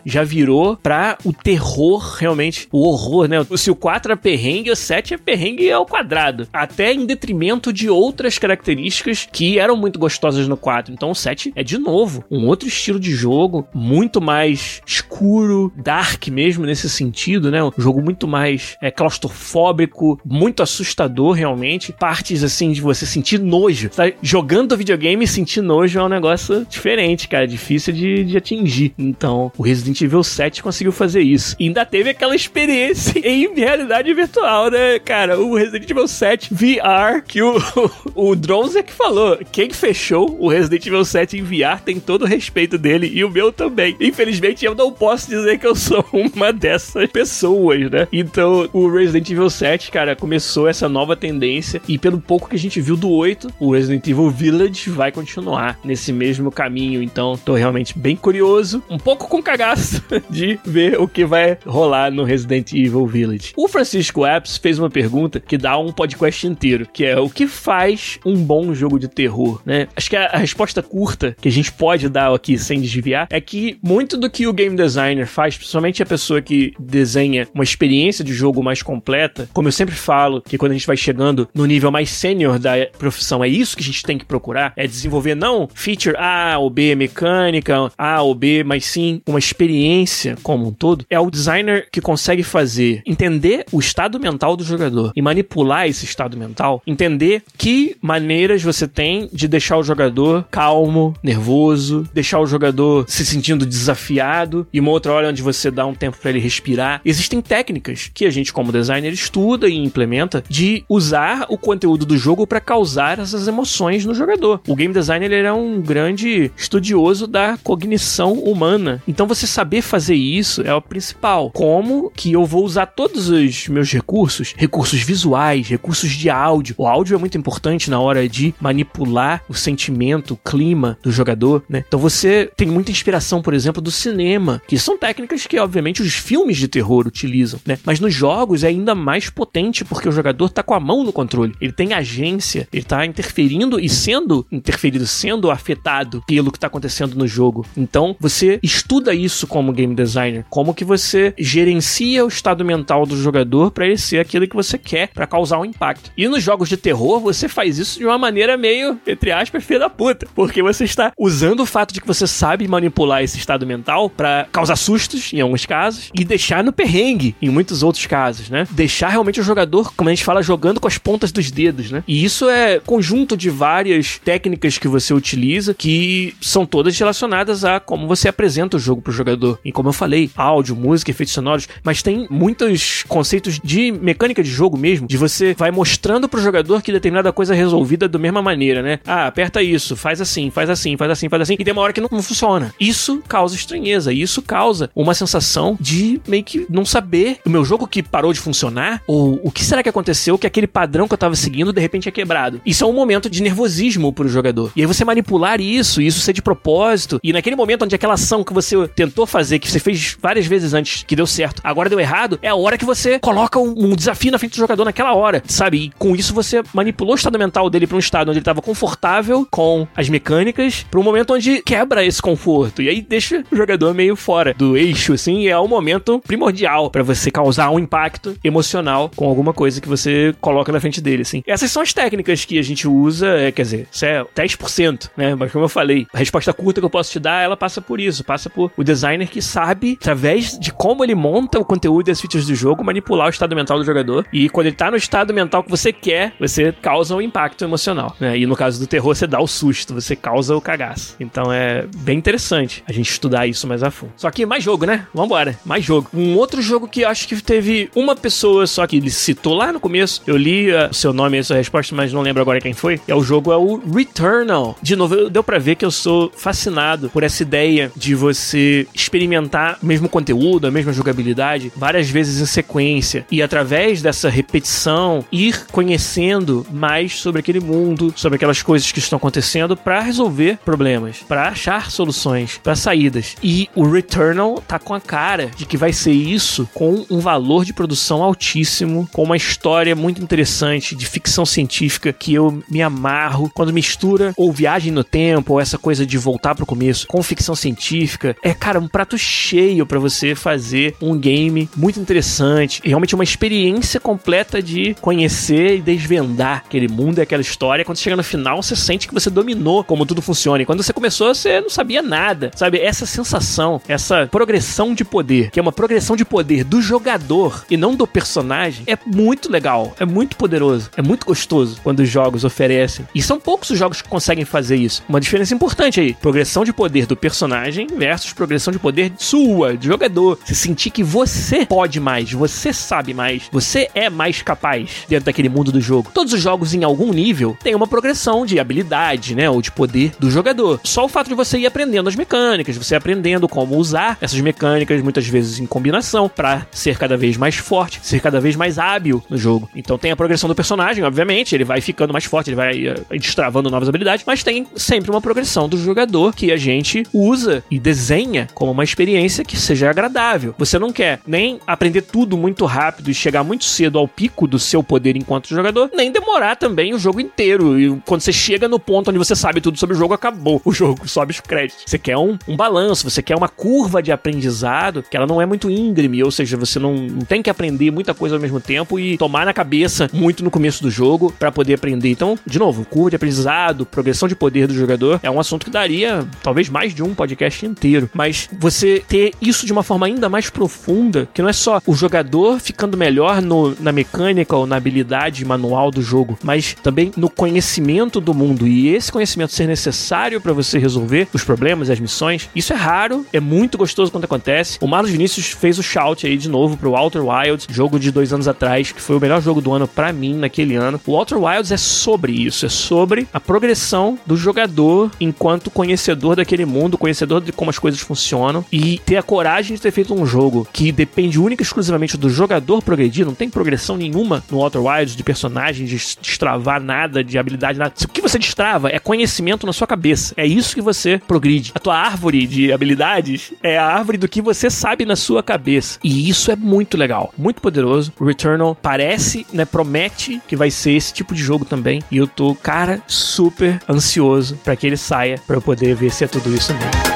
[0.06, 3.38] já virou para o terror realmente, o horror, né?
[3.56, 7.90] Se o 4 é perrengue, o 7 é perrengue ao quadrado, até em detrimento de
[7.90, 10.94] outras características que eram muito gostosas no 4.
[10.94, 16.28] Então o 7 é de novo um outro estilo de jogo, muito mais escuro, dark
[16.28, 17.64] mesmo nesse sentido, né?
[17.64, 21.94] Um jogo muito mais é, claustrofóbico, muito assustador realmente.
[21.94, 23.90] Partes assim de você sentir nojo.
[23.90, 27.48] Tá jogando videogame e sentir nojo é um negócio diferente, cara.
[27.48, 28.94] Difícil de, de atingir.
[28.98, 31.56] Então, o Resident Evil 7 conseguiu fazer isso.
[31.60, 35.40] E ainda teve aquela experiência em realidade virtual, né, cara?
[35.40, 37.56] O Resident Evil 7 VR, que o,
[38.16, 39.38] o Dronzek falou.
[39.52, 43.30] Quem fechou o Resident Evil 7 em VR tem todo o respeito dele e o
[43.30, 43.96] meu também.
[44.00, 48.08] Infelizmente, eu não posso dizer que eu sou uma dessas pessoas, né?
[48.12, 52.60] Então, o Resident Evil 7, cara, começou essa nova tendência e pelo pouco que a
[52.60, 57.02] gente viu do 8, o Resident Evil Village vai continuar nesse mesmo caminho.
[57.02, 62.12] Então, tô realmente bem curioso, um pouco com cagaço de ver o que vai rolar
[62.12, 63.54] no Resident Evil Village.
[63.56, 67.48] O Francisco Apps fez uma pergunta que dá um podcast inteiro, que é o que
[67.48, 69.88] faz um bom jogo de terror, né?
[69.96, 73.78] Acho que a, resposta curta que a gente pode dar aqui sem desviar é que
[73.82, 78.34] muito do que o game designer faz, principalmente a pessoa que desenha uma experiência de
[78.34, 81.92] jogo mais completa, como eu sempre falo, que quando a gente vai chegando no nível
[81.92, 85.68] mais sênior da profissão, é isso que a gente tem que procurar, é desenvolver não
[85.74, 91.06] feature A ou B mecânica, A ou B, mas sim uma experiência como um todo.
[91.10, 96.06] É o designer que consegue fazer, entender o estado mental do jogador e manipular esse
[96.06, 102.46] estado mental, entender que maneiras você tem de deixar o jogador calmo, nervoso, deixar o
[102.46, 106.40] jogador se sentindo desafiado e uma outra hora onde você dá um tempo para ele
[106.40, 107.02] respirar.
[107.04, 112.18] Existem técnicas que a gente como designer estuda e implementa de usar o conteúdo do
[112.18, 114.62] jogo para causar essas emoções no jogador.
[114.68, 119.02] O game designer ele é um grande estudioso da cognição humana.
[119.08, 121.52] Então você saber fazer isso é o principal.
[121.52, 126.76] Como que eu vou usar todos os meus recursos, recursos visuais, recursos de áudio.
[126.78, 131.64] O áudio é muito importante na hora de manipular o sentimento, o clima do jogador,
[131.70, 131.84] né?
[131.88, 136.14] Então você tem muita inspiração, por exemplo, do cinema, que são técnicas que obviamente os
[136.14, 137.78] filmes de terror utilizam, né?
[137.86, 141.14] Mas nos jogos é ainda mais potente porque o jogador tá com a mão no
[141.14, 141.54] controle.
[141.62, 147.16] Ele tem agência, ele tá interferindo e sendo interferido, sendo afetado pelo que tá acontecendo
[147.16, 147.66] no jogo.
[147.78, 153.16] Então, você estuda isso como game designer, como que você gerencia o estado mental do
[153.16, 156.12] jogador para ele ser aquilo que você quer para causar um impacto.
[156.18, 159.80] E nos jogos de terror, você faz isso de uma maneira meio, entre aspas, filha
[159.80, 163.66] da puta, porque você está usando o fato de que você sabe manipular esse estado
[163.66, 168.50] mental para causar sustos em alguns casos e deixar no perrengue em muitos outros casos,
[168.50, 168.68] né?
[168.72, 172.04] Deixar realmente o jogador, como a gente fala, jogando com as pontas dos dedos, né?
[172.08, 177.80] E isso é conjunto de várias técnicas que você utiliza que são todas relacionadas a
[177.80, 179.60] como você apresenta o jogo pro jogador.
[179.64, 184.50] E como eu falei, áudio, música, efeitos sonoros, mas tem muitos conceitos de mecânica de
[184.50, 188.42] jogo mesmo, de você vai mostrando pro jogador que determinada coisa é resolvida da mesma
[188.42, 189.00] maneira, né?
[189.06, 191.94] Ah, aperta isso, faz assim, faz assim, faz assim, faz assim, e tem uma hora
[191.94, 192.74] que não, não funciona.
[192.80, 197.88] Isso causa estranheza, isso causa uma sensação de meio que não saber o meu jogo
[197.88, 201.18] que parou de funcionar, ou o que será que aconteceu que aquele padrão que eu
[201.18, 202.62] tava seguindo de repente é quebrado.
[202.66, 204.72] Isso é um momento de nervosismo pro jogador.
[204.76, 208.44] E aí você manipular isso, isso ser de propósito, e naquele momento onde aquela ação
[208.44, 212.00] que você tentou fazer, que você fez várias vezes antes, que deu certo, agora deu
[212.00, 215.14] errado, é a hora que você coloca um, um desafio na frente do jogador naquela
[215.14, 215.78] hora, sabe?
[215.78, 218.62] E com isso você manipulou o estado mental dele para um estado onde ele tava
[218.62, 222.82] confortável com as mecânicas, para um momento onde quebra esse conforto.
[222.82, 226.90] E aí deixa o jogador meio fora do eixo, assim, e é o momento primordial
[226.90, 231.22] para você causar um impacto emocional com alguma coisa que você coloca na frente dele,
[231.22, 231.44] assim.
[231.48, 235.36] Essas são as técnicas que a gente usa, é, quer dizer, isso é 10%, né?
[235.36, 238.00] Mas como eu falei, a resposta curta que eu posso te dar, ela passa por
[238.00, 242.22] isso, passa o designer que sabe, através de como ele monta o conteúdo e as
[242.22, 244.26] features do jogo, manipular o estado mental do jogador.
[244.32, 248.16] E quando ele tá no estado mental que você quer, você causa um impacto emocional.
[248.20, 248.38] Né?
[248.38, 251.16] E no caso do terror, você dá o susto, você causa o cagaço.
[251.20, 254.14] Então é bem interessante a gente estudar isso mais a fundo.
[254.16, 255.08] Só que mais jogo, né?
[255.14, 256.10] Vambora, mais jogo.
[256.14, 259.80] Um outro jogo que acho que teve uma pessoa só que ele citou lá no
[259.80, 262.60] começo, eu li uh, o seu nome e a sua resposta, mas não lembro agora
[262.60, 263.00] quem foi.
[263.08, 264.78] É o jogo é o Returnal.
[264.82, 268.55] De novo, deu para ver que eu sou fascinado por essa ideia de você
[268.94, 275.24] experimentar o mesmo conteúdo, a mesma jogabilidade, várias vezes em sequência e através dessa repetição
[275.32, 281.18] ir conhecendo mais sobre aquele mundo, sobre aquelas coisas que estão acontecendo para resolver problemas,
[281.28, 283.36] para achar soluções, para saídas.
[283.44, 287.66] E o Returnal tá com a cara de que vai ser isso com um valor
[287.66, 293.52] de produção altíssimo, com uma história muito interessante de ficção científica que eu me amarro
[293.54, 297.56] quando mistura ou viagem no tempo ou essa coisa de voltar pro começo com ficção
[297.56, 298.35] científica.
[298.42, 303.24] É, cara, um prato cheio para você fazer um game muito interessante e realmente uma
[303.24, 307.84] experiência completa de conhecer e desvendar aquele mundo e aquela história.
[307.84, 310.62] Quando você chega no final, você sente que você dominou como tudo funciona.
[310.62, 312.52] E quando você começou, você não sabia nada.
[312.56, 312.80] Sabe?
[312.80, 317.78] Essa sensação, essa progressão de poder, que é uma progressão de poder do jogador e
[317.78, 322.44] não do personagem, é muito legal, é muito poderoso, é muito gostoso quando os jogos
[322.44, 323.08] oferecem.
[323.14, 325.04] E são poucos os jogos que conseguem fazer isso.
[325.08, 329.88] Uma diferença importante aí: progressão de poder do personagem versus progressão de poder sua, de
[329.88, 330.40] jogador.
[330.46, 335.50] Se sentir que você pode mais, você sabe mais, você é mais capaz dentro daquele
[335.50, 336.12] mundo do jogo.
[336.14, 339.50] Todos os jogos, em algum nível, têm uma progressão de habilidade, né?
[339.50, 340.80] Ou de poder do jogador.
[340.84, 345.02] Só o fato de você ir aprendendo as mecânicas, você aprendendo como usar essas mecânicas,
[345.02, 349.24] muitas vezes em combinação, para ser cada vez mais forte, ser cada vez mais hábil
[349.30, 349.70] no jogo.
[349.76, 353.06] Então tem a progressão do personagem, obviamente, ele vai ficando mais forte, ele vai uh,
[353.20, 357.80] destravando novas habilidades, mas tem sempre uma progressão do jogador que a gente usa e
[357.80, 358.15] desenha
[358.54, 360.54] como uma experiência que seja agradável.
[360.58, 364.60] Você não quer nem aprender tudo muito rápido e chegar muito cedo ao pico do
[364.60, 367.80] seu poder enquanto jogador, nem demorar também o jogo inteiro.
[367.80, 370.72] E quando você chega no ponto onde você sabe tudo sobre o jogo, acabou o
[370.72, 371.84] jogo, sobe os créditos.
[371.86, 375.46] Você quer um, um balanço, você quer uma curva de aprendizado que ela não é
[375.46, 379.00] muito íngreme, ou seja, você não, não tem que aprender muita coisa ao mesmo tempo
[379.00, 382.10] e tomar na cabeça muito no começo do jogo para poder aprender.
[382.10, 385.72] Então, de novo, curva de aprendizado, progressão de poder do jogador é um assunto que
[385.72, 388.05] daria talvez mais de um podcast inteiro.
[388.14, 391.94] Mas você ter isso de uma forma ainda mais profunda, que não é só o
[391.94, 397.30] jogador ficando melhor no, na mecânica ou na habilidade manual do jogo, mas também no
[397.30, 402.50] conhecimento do mundo e esse conhecimento ser necessário para você resolver os problemas as missões.
[402.56, 404.78] Isso é raro, é muito gostoso quando acontece.
[404.82, 408.34] O Marlos Vinícius fez o shout aí de novo pro Outer Wilds, jogo de dois
[408.34, 411.00] anos atrás, que foi o melhor jogo do ano para mim naquele ano.
[411.06, 416.66] O Outer Wilds é sobre isso, é sobre a progressão do jogador enquanto conhecedor daquele
[416.66, 420.26] mundo, conhecedor de como as coisas funcionam e ter a coragem de ter feito um
[420.26, 424.82] jogo que depende única e exclusivamente do jogador progredir, não tem progressão nenhuma no Outer
[424.82, 427.94] Wilds de personagem, de destravar nada, de habilidade, nada.
[428.04, 430.34] O que você destrava é conhecimento na sua cabeça.
[430.38, 431.72] É isso que você progride.
[431.76, 436.00] A tua árvore de habilidades é a árvore do que você sabe na sua cabeça.
[436.04, 438.14] E isso é muito legal, muito poderoso.
[438.20, 442.02] O Returnal parece, né, promete que vai ser esse tipo de jogo também.
[442.12, 446.24] E eu tô, cara, super ansioso para que ele saia para eu poder ver se
[446.24, 447.15] é tudo isso mesmo.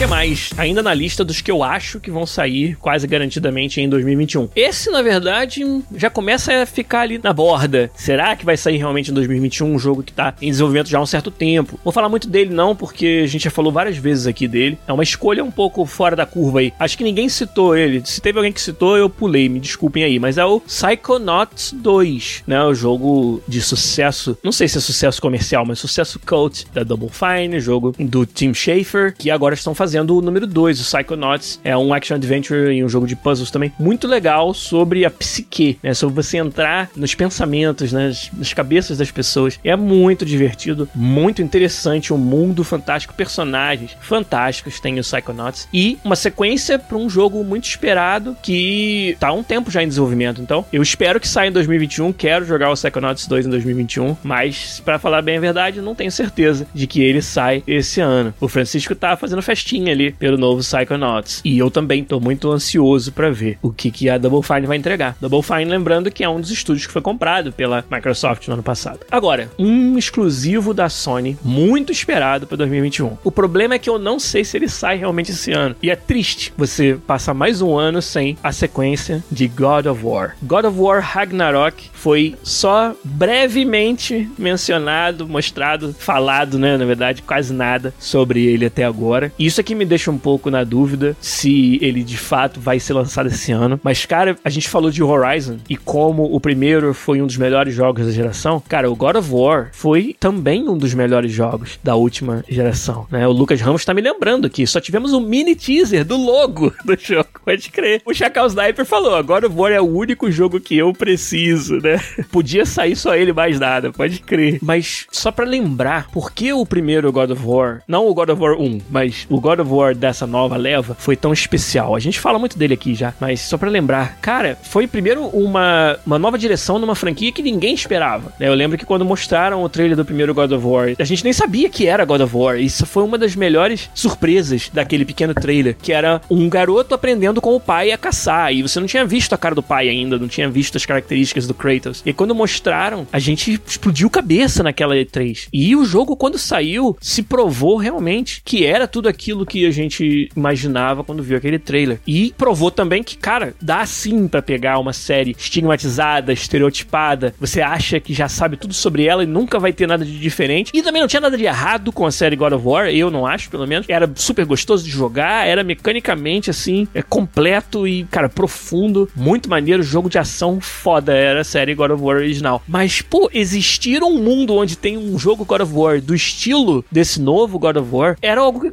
[0.00, 0.48] Que mais?
[0.56, 4.48] Ainda na lista dos que eu acho que vão sair quase garantidamente em 2021.
[4.56, 5.62] Esse, na verdade,
[5.94, 7.90] já começa a ficar ali na borda.
[7.94, 11.02] Será que vai sair realmente em 2021 um jogo que tá em desenvolvimento já há
[11.02, 11.78] um certo tempo?
[11.84, 14.78] Vou falar muito dele não, porque a gente já falou várias vezes aqui dele.
[14.88, 16.72] É uma escolha um pouco fora da curva aí.
[16.78, 18.00] Acho que ninguém citou ele.
[18.02, 20.18] Se teve alguém que citou, eu pulei, me desculpem aí.
[20.18, 22.64] Mas é o Psychonauts 2, né?
[22.64, 27.10] O jogo de sucesso, não sei se é sucesso comercial, mas sucesso cult da Double
[27.10, 31.60] Fine, jogo do Tim Schafer, que agora estão fazendo fazendo o número 2, o Psychonauts.
[31.64, 35.80] É um action adventure e um jogo de puzzles também muito legal sobre a psique,
[35.82, 35.92] né?
[35.94, 39.58] Sobre você entrar nos pensamentos, nas, nas cabeças das pessoas.
[39.64, 46.14] É muito divertido, muito interessante, um mundo fantástico, personagens fantásticos tem o Psychonauts e uma
[46.14, 50.40] sequência para um jogo muito esperado que tá há um tempo já em desenvolvimento.
[50.40, 54.80] Então, eu espero que saia em 2021, quero jogar o Psychonauts 2 em 2021, mas
[54.84, 58.32] para falar bem a verdade, não tenho certeza de que ele sai esse ano.
[58.40, 61.40] O Francisco tá fazendo festinha ali pelo novo Psychonauts.
[61.44, 64.76] E eu também tô muito ansioso para ver o que, que a Double Fine vai
[64.76, 65.16] entregar.
[65.20, 68.62] Double Fine, lembrando que é um dos estúdios que foi comprado pela Microsoft no ano
[68.62, 69.00] passado.
[69.10, 73.16] Agora, um exclusivo da Sony, muito esperado para 2021.
[73.22, 75.76] O problema é que eu não sei se ele sai realmente esse ano.
[75.82, 80.36] E é triste você passar mais um ano sem a sequência de God of War.
[80.42, 86.76] God of War Ragnarok foi só brevemente mencionado, mostrado, falado, né?
[86.76, 89.32] Na verdade, quase nada sobre ele até agora.
[89.38, 92.94] E isso aqui me deixa um pouco na dúvida se ele de fato vai ser
[92.94, 93.80] lançado esse ano.
[93.82, 97.74] Mas, cara, a gente falou de Horizon e como o primeiro foi um dos melhores
[97.74, 98.62] jogos da geração.
[98.68, 103.26] Cara, o God of War foi também um dos melhores jogos da última geração, né?
[103.26, 106.96] O Lucas Ramos tá me lembrando que só tivemos um mini teaser do logo do
[106.98, 108.02] jogo, pode crer.
[108.04, 112.00] O Chacal Sniper falou: God of War é o único jogo que eu preciso, né?
[112.30, 114.58] Podia sair só ele mais nada, pode crer.
[114.62, 118.42] Mas só para lembrar, por que o primeiro God of War, não o God of
[118.42, 121.94] War 1, mas o God of War dessa nova leva foi tão especial?
[121.94, 125.98] A gente fala muito dele aqui já, mas só para lembrar, cara, foi primeiro uma,
[126.06, 128.32] uma nova direção numa franquia que ninguém esperava.
[128.38, 128.48] Né?
[128.48, 131.32] Eu lembro que quando mostraram o trailer do primeiro God of War, a gente nem
[131.32, 132.58] sabia que era God of War.
[132.58, 137.54] Isso foi uma das melhores surpresas daquele pequeno trailer, que era um garoto aprendendo com
[137.54, 138.52] o pai a caçar.
[138.52, 141.46] E você não tinha visto a cara do pai ainda, não tinha visto as características
[141.46, 142.02] do Kratos.
[142.04, 145.48] E quando mostraram, a gente explodiu cabeça naquela E3.
[145.52, 150.28] E o jogo, quando saiu, se provou realmente que era tudo aquilo que a gente
[150.36, 152.00] imaginava quando viu aquele trailer.
[152.06, 157.34] E provou também que, cara, dá sim para pegar uma série estigmatizada, estereotipada.
[157.40, 160.70] Você acha que já sabe tudo sobre ela e nunca vai ter nada de diferente.
[160.74, 163.26] E também não tinha nada de errado com a série God of War, eu não
[163.26, 163.88] acho, pelo menos.
[163.88, 169.82] Era super gostoso de jogar, era mecanicamente assim, é completo e, cara, profundo, muito maneiro,
[169.82, 172.62] jogo de ação foda era a série God of War original.
[172.66, 177.20] Mas, pô, existir um mundo onde tem um jogo God of War do estilo desse
[177.20, 178.70] novo God of War era algo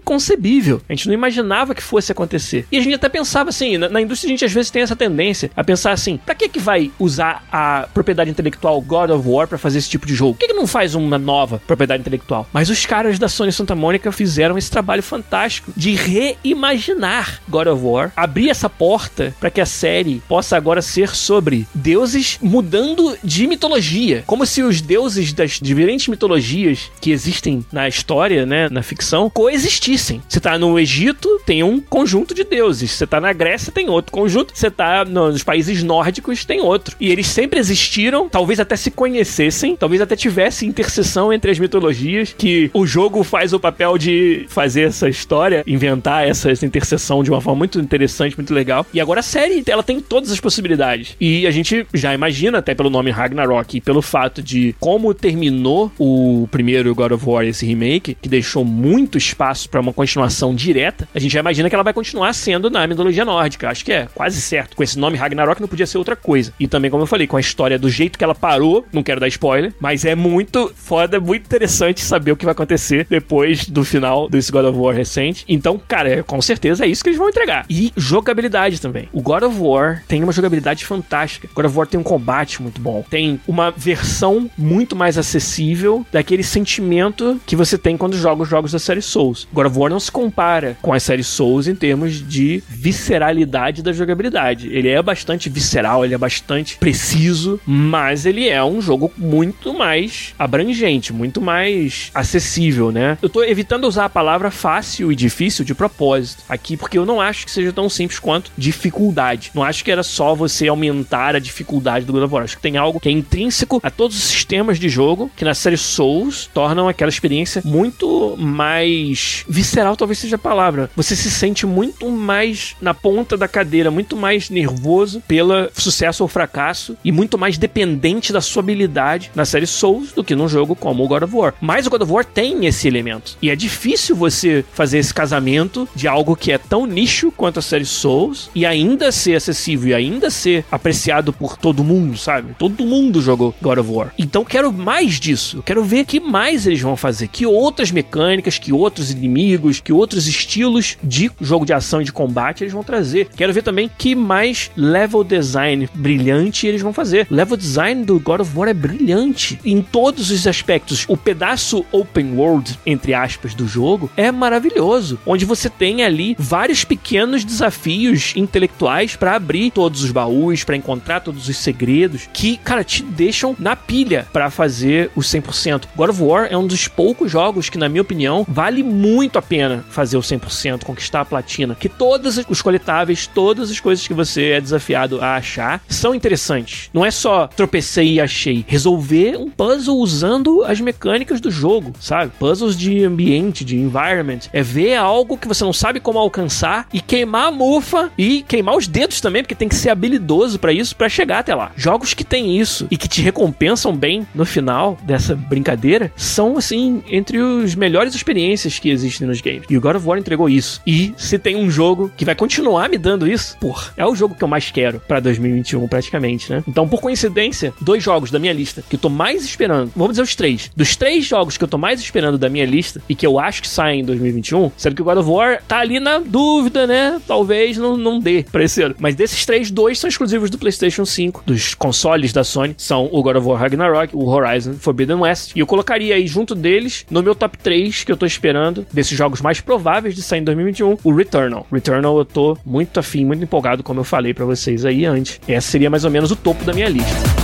[0.87, 2.65] A gente não imaginava que fosse acontecer.
[2.71, 4.95] E a gente até pensava assim, na, na indústria a gente às vezes tem essa
[4.95, 9.47] tendência a pensar assim, pra que que vai usar a propriedade intelectual God of War
[9.47, 10.33] para fazer esse tipo de jogo?
[10.33, 12.47] Por que, que não faz uma nova propriedade intelectual?
[12.51, 17.83] Mas os caras da Sony Santa Mônica fizeram esse trabalho fantástico de reimaginar God of
[17.83, 23.47] War, abrir essa porta para que a série possa agora ser sobre deuses mudando de
[23.47, 29.29] mitologia, como se os deuses das diferentes mitologias que existem na história, né, na ficção,
[29.29, 30.21] coexistissem.
[30.27, 32.91] Você tá no Egito, tem um conjunto de deuses.
[32.91, 34.53] Você tá na Grécia, tem outro conjunto.
[34.55, 36.95] Você tá nos países nórdicos, tem outro.
[37.01, 42.33] E eles sempre existiram, talvez até se conhecessem, talvez até tivesse interseção entre as mitologias,
[42.37, 47.29] que o jogo faz o papel de fazer essa história, inventar essa, essa interseção de
[47.29, 48.85] uma forma muito interessante, muito legal.
[48.93, 51.17] E agora a série, ela tem todas as possibilidades.
[51.19, 55.91] E a gente já imagina, até pelo nome Ragnarok e pelo fato de como terminou
[55.99, 61.07] o primeiro God of War, esse remake, que deixou muito espaço para uma continuação direta,
[61.13, 63.69] a gente já imagina que ela vai continuar sendo na mitologia nórdica.
[63.69, 64.75] Acho que é quase certo.
[64.75, 66.53] Com esse nome Ragnarok não podia ser outra coisa.
[66.59, 69.19] E também, como eu falei, com a história do jeito que ela parou, não quero
[69.19, 73.83] dar spoiler, mas é muito foda, muito interessante saber o que vai acontecer depois do
[73.83, 75.45] final desse God of War recente.
[75.47, 77.65] Então, cara, com certeza é isso que eles vão entregar.
[77.69, 79.09] E jogabilidade também.
[79.11, 81.49] O God of War tem uma jogabilidade fantástica.
[81.53, 83.03] God of War tem um combate muito bom.
[83.09, 88.71] Tem uma versão muito mais acessível daquele sentimento que você tem quando joga os jogos
[88.71, 89.47] da série Souls.
[89.53, 93.93] God of War não se compara com a série Souls em termos de visceralidade da
[93.93, 94.67] jogabilidade.
[94.67, 100.35] Ele é bastante visceral, ele é bastante preciso, mas ele é um jogo muito mais
[100.37, 103.17] abrangente, muito mais acessível, né?
[103.21, 107.21] Eu tô evitando usar a palavra fácil e difícil de propósito aqui, porque eu não
[107.21, 109.51] acho que seja tão simples quanto dificuldade.
[109.55, 112.43] Não acho que era só você aumentar a dificuldade do God of War.
[112.43, 115.53] Acho que tem algo que é intrínseco a todos os sistemas de jogo que na
[115.53, 120.89] série Souls tornam aquela experiência muito mais visceral, talvez seja a palavra.
[120.95, 126.27] Você se sente muito mais na ponta da cadeira, muito mais nervoso pelo sucesso ou
[126.27, 130.75] fracasso e muito mais dependente da sua habilidade na série Souls do que num jogo
[130.75, 131.53] como o God of War.
[131.61, 133.37] Mas o God of War tem esse elemento.
[133.41, 137.61] E é difícil você fazer esse casamento de algo que é tão nicho quanto a
[137.61, 142.55] série Souls e ainda ser acessível e ainda ser apreciado por todo mundo, sabe?
[142.57, 144.13] Todo mundo jogou God of War.
[144.17, 145.61] Então quero mais disso.
[145.65, 150.06] Quero ver que mais eles vão fazer, que outras mecânicas, que outros inimigos, que outros
[150.15, 153.27] estilos de jogo de ação e de combate eles vão trazer.
[153.35, 157.27] Quero ver também que mais level design brilhante eles vão fazer.
[157.29, 161.05] Level design do God of War é brilhante em todos os aspectos.
[161.07, 166.83] O pedaço open world, entre aspas, do jogo é maravilhoso, onde você tem ali vários
[166.83, 172.83] pequenos desafios intelectuais para abrir todos os baús, para encontrar todos os segredos que, cara,
[172.83, 175.83] te deixam na pilha para fazer o 100%.
[175.95, 179.41] God of War é um dos poucos jogos que, na minha opinião, vale muito a
[179.41, 184.13] pena fazer o 100%, conquistar a platina, que todos os coletáveis, todas as coisas que
[184.13, 186.91] você é desafiado a achar são interessantes.
[186.93, 188.63] Não é só tropecei e achei.
[188.67, 192.31] Resolver um puzzle usando as mecânicas do jogo, sabe?
[192.37, 194.41] Puzzles de ambiente, de environment.
[194.53, 198.77] É ver algo que você não sabe como alcançar e queimar a mufa e queimar
[198.77, 201.71] os dedos também, porque tem que ser habilidoso para isso, para chegar até lá.
[201.75, 207.01] Jogos que tem isso e que te recompensam bem no final dessa brincadeira são, assim,
[207.09, 209.65] entre os melhores experiências que existem nos games.
[209.67, 210.81] E o God of War entregou isso.
[210.85, 214.35] E se tem um jogo que vai continuar me dando isso, pô, é o jogo
[214.35, 216.63] que eu mais quero para 2021, praticamente, né?
[216.67, 220.23] Então, por coincidência, dois jogos da minha lista que eu tô mais esperando, vamos dizer
[220.23, 220.71] os três.
[220.75, 223.61] Dos três jogos que eu tô mais esperando da minha lista e que eu acho
[223.61, 227.19] que saem em 2021, sendo que o God of War tá ali na dúvida, né?
[227.27, 228.95] Talvez não, não dê pra esse ano.
[228.99, 233.21] Mas desses três, dois são exclusivos do PlayStation 5, dos consoles da Sony, são o
[233.21, 235.51] God of War Ragnarok, o Horizon Forbidden West.
[235.55, 239.17] E eu colocaria aí junto deles, no meu top 3 que eu tô esperando, desses
[239.17, 241.67] jogos mais prováveis de sair em 2021, o Returnal.
[241.71, 245.41] Returnal eu tô muito afim, muito empolgado, como eu falei para vocês aí antes.
[245.45, 247.37] Essa seria mais ou menos o topo da minha lista.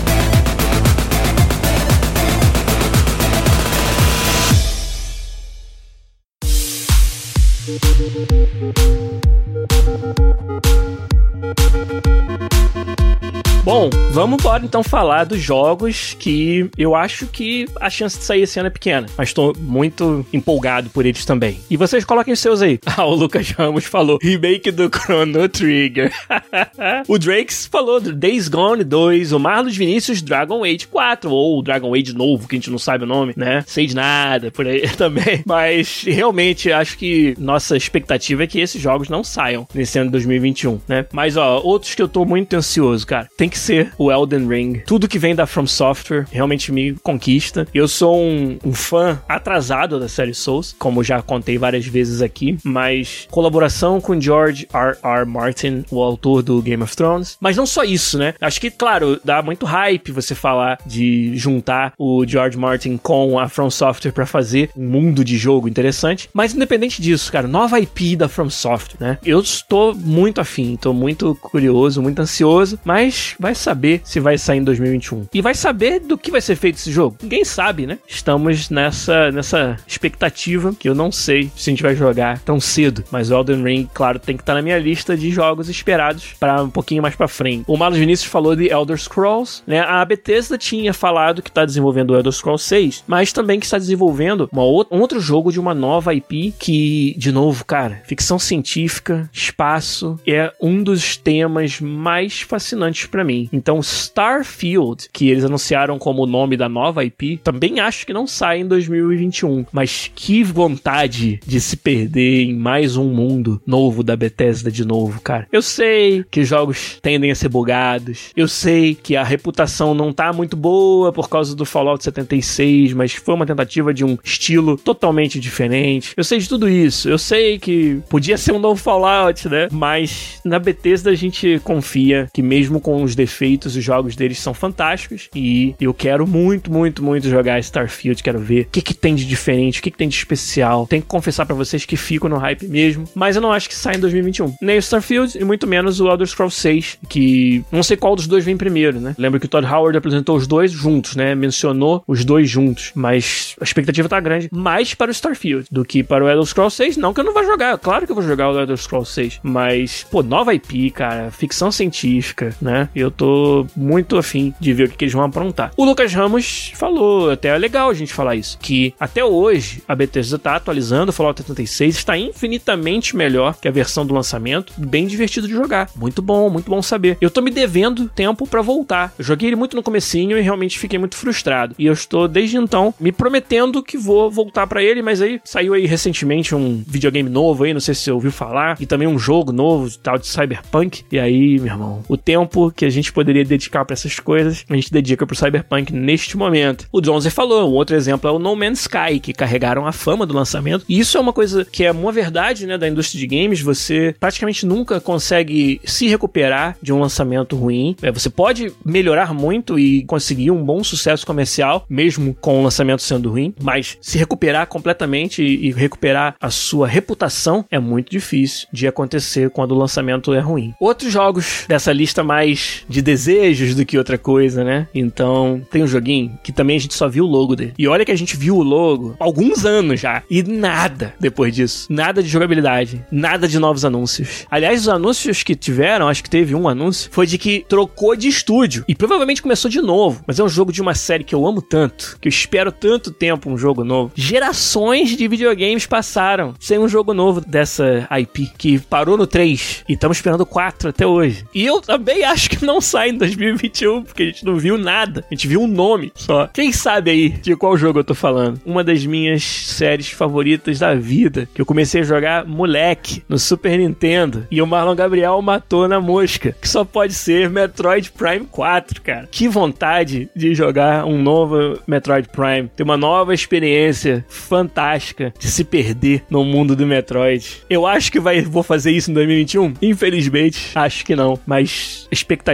[13.63, 18.41] Bom, vamos embora então falar dos jogos que eu acho que a chance de sair
[18.41, 21.61] esse ano é pequena, mas estou muito empolgado por eles também.
[21.69, 22.77] E vocês coloquem os seus aí.
[22.95, 26.13] Ah, o Lucas Ramos falou remake do Chrono Trigger.
[27.07, 32.13] o Drakes falou Days Gone 2, o Marlos Vinícius Dragon Age 4, ou Dragon Age
[32.13, 33.63] novo, que a gente não sabe o nome, né?
[33.65, 35.41] Sei de nada por aí também.
[35.43, 40.11] Mas realmente acho que nossa expectativa é que esses jogos não saiam nesse ano de
[40.11, 41.07] 2021, né?
[41.11, 43.27] Mas ó, outros que eu tô muito ansioso, cara.
[43.35, 44.81] Tem que ser o Elden Ring.
[44.85, 47.67] Tudo que vem da From Software realmente me conquista.
[47.73, 52.57] Eu sou um, um fã atrasado da série Souls, como já contei várias vezes aqui,
[52.63, 54.97] mas colaboração com George R.
[55.03, 55.25] R.
[55.25, 57.37] Martin, o autor do Game of Thrones.
[57.39, 58.33] Mas não só isso, né?
[58.41, 63.47] Acho que, claro, dá muito hype você falar de juntar o George Martin com a
[63.47, 66.29] From Software para fazer um mundo de jogo interessante.
[66.33, 69.17] Mas independente disso, cara, nova IP da From Software, né?
[69.23, 74.59] Eu estou muito afim, estou muito curioso, muito ansioso, mas vai saber se vai sair
[74.59, 75.27] em 2021.
[75.33, 77.17] E vai saber do que vai ser feito esse jogo.
[77.21, 77.99] Ninguém sabe, né?
[78.07, 83.03] Estamos nessa, nessa expectativa que eu não sei se a gente vai jogar tão cedo.
[83.11, 86.35] Mas o Elden Ring, claro, tem que estar tá na minha lista de jogos esperados
[86.39, 87.65] para um pouquinho mais para frente.
[87.67, 89.81] O Marlos Vinícius falou de Elder Scrolls, né?
[89.81, 93.77] A Bethesda tinha falado que está desenvolvendo o Elder Scrolls 6, mas também que está
[93.77, 98.39] desenvolvendo uma outra, um outro jogo de uma nova IP que, de novo, cara, ficção
[98.39, 103.49] científica, espaço, é um dos temas mais fascinantes para mim mim.
[103.51, 108.27] Então, Starfield, que eles anunciaram como o nome da nova IP, também acho que não
[108.27, 109.65] sai em 2021.
[109.71, 115.21] Mas que vontade de se perder em mais um mundo novo da Bethesda de novo,
[115.21, 115.47] cara.
[115.51, 118.31] Eu sei que jogos tendem a ser bugados.
[118.35, 123.13] Eu sei que a reputação não tá muito boa por causa do Fallout 76, mas
[123.13, 126.13] foi uma tentativa de um estilo totalmente diferente.
[126.15, 127.09] Eu sei de tudo isso.
[127.09, 129.67] Eu sei que podia ser um novo Fallout, né?
[129.71, 134.53] Mas na Bethesda a gente confia que mesmo com os defeitos, os jogos deles são
[134.53, 139.15] fantásticos e eu quero muito, muito, muito jogar Starfield, quero ver o que, que tem
[139.15, 140.85] de diferente, o que, que tem de especial.
[140.87, 143.75] Tenho que confessar para vocês que fico no hype mesmo, mas eu não acho que
[143.75, 144.55] sai em 2021.
[144.61, 148.27] Nem o Starfield e muito menos o Elder Scrolls 6, que não sei qual dos
[148.27, 149.15] dois vem primeiro, né?
[149.17, 151.33] Lembro que o Todd Howard apresentou os dois juntos, né?
[151.33, 156.03] Mencionou os dois juntos, mas a expectativa tá grande mais para o Starfield do que
[156.03, 156.97] para o Elder Scrolls 6.
[156.97, 159.39] Não que eu não vá jogar, claro que eu vou jogar o Elder Scrolls 6,
[159.43, 162.89] mas, pô, nova IP, cara, ficção científica, né?
[162.95, 165.71] Eu tô muito afim de ver o que, que eles vão aprontar.
[165.77, 169.95] O Lucas Ramos falou, até é legal a gente falar isso, que até hoje a
[169.95, 175.07] Bethesda tá atualizando o Fallout 76, está infinitamente melhor que a versão do lançamento, bem
[175.07, 175.89] divertido de jogar.
[175.95, 177.17] Muito bom, muito bom saber.
[177.21, 179.13] Eu tô me devendo tempo para voltar.
[179.17, 181.75] Eu joguei ele muito no comecinho e realmente fiquei muito frustrado.
[181.77, 185.73] E eu estou desde então me prometendo que vou voltar para ele, mas aí saiu
[185.73, 189.19] aí recentemente um videogame novo aí, não sei se você ouviu falar, e também um
[189.19, 191.03] jogo novo, tal de Cyberpunk.
[191.11, 194.75] E aí, meu irmão, o tempo que a gente poderia dedicar para essas coisas, a
[194.75, 196.87] gente dedica pro Cyberpunk neste momento.
[196.91, 200.25] O Jonzer falou, um outro exemplo é o No Man's Sky, que carregaram a fama
[200.25, 200.85] do lançamento.
[200.87, 204.15] E isso é uma coisa que é uma verdade, né, da indústria de games, você
[204.19, 207.95] praticamente nunca consegue se recuperar de um lançamento ruim.
[208.01, 213.01] É, você pode melhorar muito e conseguir um bom sucesso comercial, mesmo com o lançamento
[213.01, 218.87] sendo ruim, mas se recuperar completamente e recuperar a sua reputação é muito difícil de
[218.87, 220.73] acontecer quando o lançamento é ruim.
[220.79, 224.87] outros jogos dessa lista mais de desejos do que outra coisa, né?
[224.93, 227.73] Então, tem um joguinho que também a gente só viu o logo dele.
[227.77, 230.21] E olha que a gente viu o logo alguns anos já.
[230.29, 231.87] E nada depois disso.
[231.89, 233.03] Nada de jogabilidade.
[233.11, 234.45] Nada de novos anúncios.
[234.49, 238.27] Aliás, os anúncios que tiveram, acho que teve um anúncio, foi de que trocou de
[238.27, 238.85] estúdio.
[238.87, 240.23] E provavelmente começou de novo.
[240.27, 243.11] Mas é um jogo de uma série que eu amo tanto, que eu espero tanto
[243.11, 244.11] tempo um jogo novo.
[244.15, 249.93] Gerações de videogames passaram sem um jogo novo dessa IP, que parou no 3 e
[249.93, 251.45] estamos esperando o 4 até hoje.
[251.53, 255.25] E eu também acho que não sai em 2021, porque a gente não viu nada.
[255.29, 256.47] A gente viu um nome só.
[256.47, 258.59] Quem sabe aí de qual jogo eu tô falando?
[258.65, 263.77] Uma das minhas séries favoritas da vida, que eu comecei a jogar moleque no Super
[263.77, 269.01] Nintendo e o Marlon Gabriel matou na mosca, que só pode ser Metroid Prime 4,
[269.01, 269.27] cara.
[269.31, 275.63] Que vontade de jogar um novo Metroid Prime, ter uma nova experiência fantástica de se
[275.63, 277.63] perder no mundo do Metroid.
[277.69, 279.73] Eu acho que vai, vou fazer isso em 2021?
[279.81, 281.39] Infelizmente, acho que não.
[281.45, 282.13] Mas a